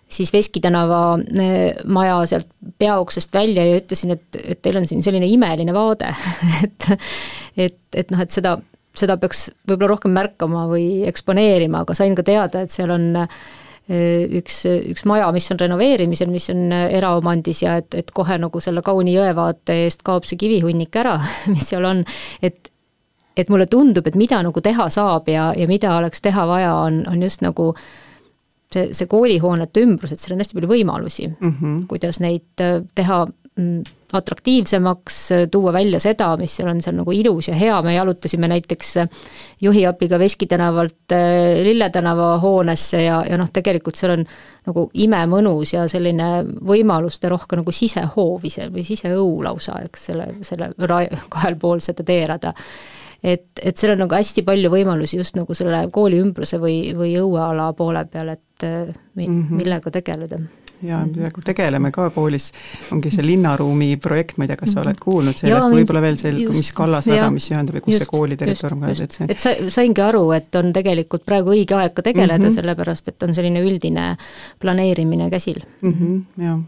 [0.08, 2.48] siis Veski tänava eh, maja sealt
[2.80, 6.10] peauksest välja ja ütlesin, et, et teil on siin selline imeline vaade
[6.64, 6.90] et
[7.58, 8.56] et, et noh, et seda,
[8.96, 13.40] seda peaks võib-olla rohkem märkama või eksponeerima, aga sain ka teada, et seal on äh,
[13.88, 18.82] üks, üks maja, mis on renoveerimisel, mis on eraomandis ja et, et kohe nagu selle
[18.84, 21.18] kauni jõevaate eest kaob see kivihunnik ära,
[21.52, 22.04] mis seal on,
[22.42, 22.72] et
[23.38, 27.04] et mulle tundub, et mida nagu teha saab ja, ja mida oleks teha vaja, on,
[27.06, 27.68] on just nagu
[28.74, 31.84] see, see koolihoonete ümbrus, et seal on hästi palju võimalusi mm, -hmm.
[31.90, 33.24] kuidas neid teha
[33.58, 38.46] Mm, atraktiivsemaks, tuua välja seda, mis seal on seal nagu ilus ja hea, me jalutasime
[38.48, 38.92] näiteks
[39.60, 44.22] juhi abiga Veski tänavalt äh, Lille tänava hoonesse ja, ja noh, tegelikult seal on
[44.70, 46.28] nagu imemõnus ja selline
[46.70, 52.54] võimalusterohke nagu sisehoov ise või siseõu lausa, eks, selle, selle ra-, kahelpoolsete teerada
[53.22, 57.16] et, et seal on nagu hästi palju võimalusi just nagu selle kooli ümbruse või, või
[57.20, 59.62] õueala poole peal, et äh, mi, mm -hmm.
[59.62, 60.38] millega tegeleda
[60.82, 62.52] ja praegu tegeleme ka koolis,
[62.94, 66.32] ongi see linnaruumi projekt, ma ei tea, kas sa oled kuulnud sellest, võib-olla veel see,
[66.54, 69.54] mis kallasrada, mis ühendab ja kus just, see kooli territoorium ka, et see et sa,
[69.74, 72.58] saingi aru, et on tegelikult praegu õige aeg ka tegeleda mm, -hmm.
[72.60, 74.08] sellepärast et on selline üldine
[74.62, 75.92] planeerimine käsil mm.
[75.92, 76.58] -hmm, jah.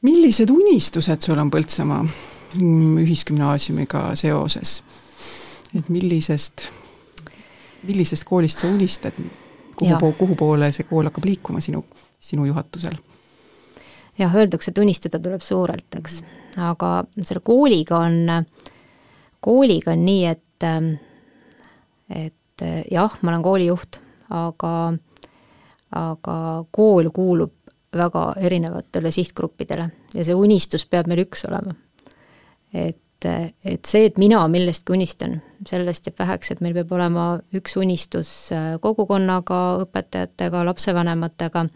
[0.00, 2.06] millised unistused sul on Põltsamaa
[2.58, 4.82] ühisgümnaasiumiga seoses?
[5.72, 6.66] et millisest,
[7.82, 9.16] millisest koolist sa unistad,
[9.76, 11.80] kuhu, kuhu poole see kool hakkab liikuma sinu
[12.22, 12.96] sinu juhatusel?
[14.18, 16.18] jah, öeldakse, et unistada tuleb suurelt, eks,
[16.60, 18.44] aga selle kooliga on,
[19.40, 20.66] kooliga on nii, et,
[22.12, 23.98] et jah, ma olen koolijuht,
[24.36, 24.74] aga,
[25.96, 26.36] aga
[26.70, 27.56] kool kuulub
[27.96, 31.74] väga erinevatele sihtgruppidele ja see unistus peab meil üks olema.
[32.72, 33.26] Et,
[33.64, 38.32] et see, et mina millestki unistan, sellest jääb väheks, et meil peab olema üks unistus
[38.82, 41.68] kogukonnaga, õpetajatega, lapsevanematega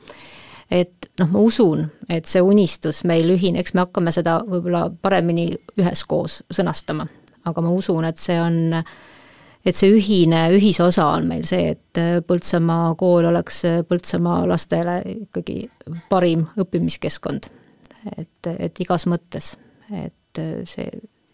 [0.70, 5.48] et noh, ma usun, et see unistus meil ühine, eks me hakkame seda võib-olla paremini
[5.78, 7.06] üheskoos sõnastama,
[7.46, 8.58] aga ma usun, et see on,
[9.66, 15.62] et see ühine, ühisosa on meil see, et Põltsamaa kool oleks Põltsamaa lastele ikkagi
[16.10, 17.50] parim õppimiskeskkond.
[18.16, 19.54] et, et igas mõttes,
[19.90, 20.15] et
[20.64, 20.88] see,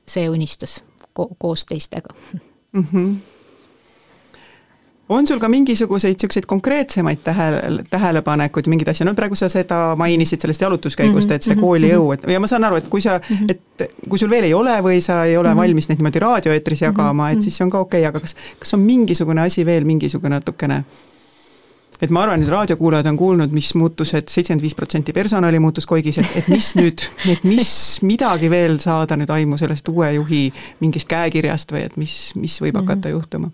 [0.07, 0.83] see unistus
[1.13, 2.15] ko koos teistega
[2.73, 2.85] mm.
[2.93, 3.15] -hmm
[5.09, 10.41] on sul ka mingisuguseid niisuguseid konkreetsemaid tähele, tähelepanekuid, mingeid asju, no praegu sa seda mainisid
[10.41, 11.37] sellest jalutuskäigust mm, -hmm.
[11.37, 13.51] et see kooliõu, et ja ma saan aru, et kui sa mm, -hmm.
[13.51, 15.61] et kui sul veel ei ole või sa ei ole mm -hmm.
[15.61, 18.75] valmis neid niimoodi raadioeetris jagama, et siis see on ka okei okay,, aga kas, kas
[18.75, 20.85] on mingisugune asi veel, mingisugune natukene
[22.03, 25.61] et ma arvan, et raadiokuulajad on kuulnud, mis muutus et, et seitsekümmend viis protsenti personali
[25.63, 27.71] muutus Koigis, et, et mis nüüd, et mis
[28.07, 30.43] midagi veel saada nüüd aimu sellest uue juhi
[30.83, 32.85] mingist käekirjast või et mis, mis võib mhm.
[32.85, 33.53] hakata juhtuma?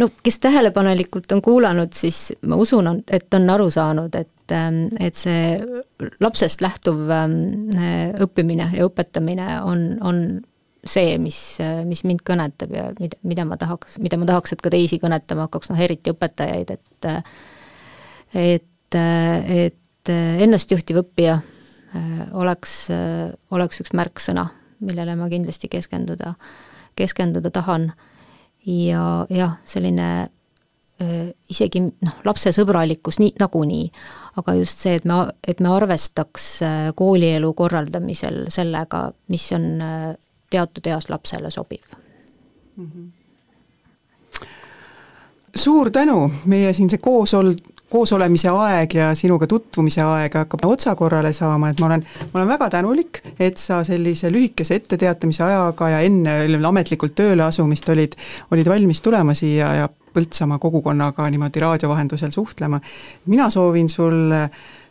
[0.00, 5.18] no kes tähelepanelikult on kuulanud, siis ma usun, et on aru saanud, et ähm, et
[5.18, 5.58] see
[6.20, 7.36] lapsest lähtuv ähm,
[8.20, 10.24] õppimine ja õpetamine on, on
[10.86, 11.38] see, mis,
[11.84, 15.48] mis mind kõnetab ja mida, mida ma tahaks, mida ma tahaks, et ka teisi kõnetama
[15.48, 17.10] hakkaks, noh eriti õpetajaid, et
[18.34, 19.76] et, et
[20.10, 24.48] ennastjuhtiv õppija äh, oleks, äh, oleks üks märksõna,
[24.84, 26.34] millele ma kindlasti keskenduda,
[26.98, 27.92] keskenduda tahan.
[28.66, 30.08] ja jah, selline
[31.00, 33.86] äh, isegi noh, lapsesõbralikkus nii, nagunii,
[34.36, 36.50] aga just see, et me, et me arvestaks
[36.96, 39.70] koolielu korraldamisel sellega, mis on
[40.50, 41.96] teatud eas lapsele sobiv
[42.76, 42.86] mm.
[42.86, 43.08] -hmm
[45.56, 47.56] suur tänu, meie siin see koos ol-,
[47.90, 52.70] koosolemise aeg ja sinuga tutvumise aeg hakkab otsakorrale saama, et ma olen, ma olen väga
[52.76, 58.14] tänulik, et sa sellise lühikese etteteatamise ajaga ja enne ametlikult tööle asumist olid,
[58.54, 62.80] olid valmis tulema siia ja Põltsamaa kogukonnaga niimoodi raadio vahendusel suhtlema.
[63.26, 64.40] mina soovin sulle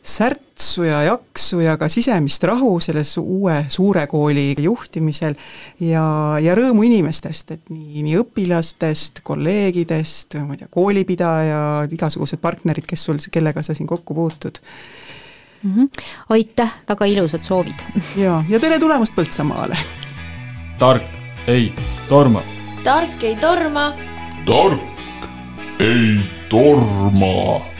[0.03, 5.35] särtsu ja jaksu ja ka sisemist rahu selles uue suure kooli juhtimisel
[5.79, 6.03] ja,
[6.41, 13.05] ja rõõmu inimestest, et nii, nii õpilastest, kolleegidest, ma ei tea, koolipidajad, igasugused partnerid, kes
[13.09, 14.61] sul, kellega sa siin kokku puutud
[15.63, 15.75] mm.
[15.75, 16.05] -hmm.
[16.29, 17.87] aitäh, väga ilusad soovid!
[18.17, 19.77] ja, ja tere tulemast Põltsamaale!
[20.79, 21.03] tark
[21.47, 21.73] ei
[22.09, 22.41] torma.
[22.83, 23.93] tark ei torma.
[24.45, 26.19] tark ei
[26.49, 27.78] torma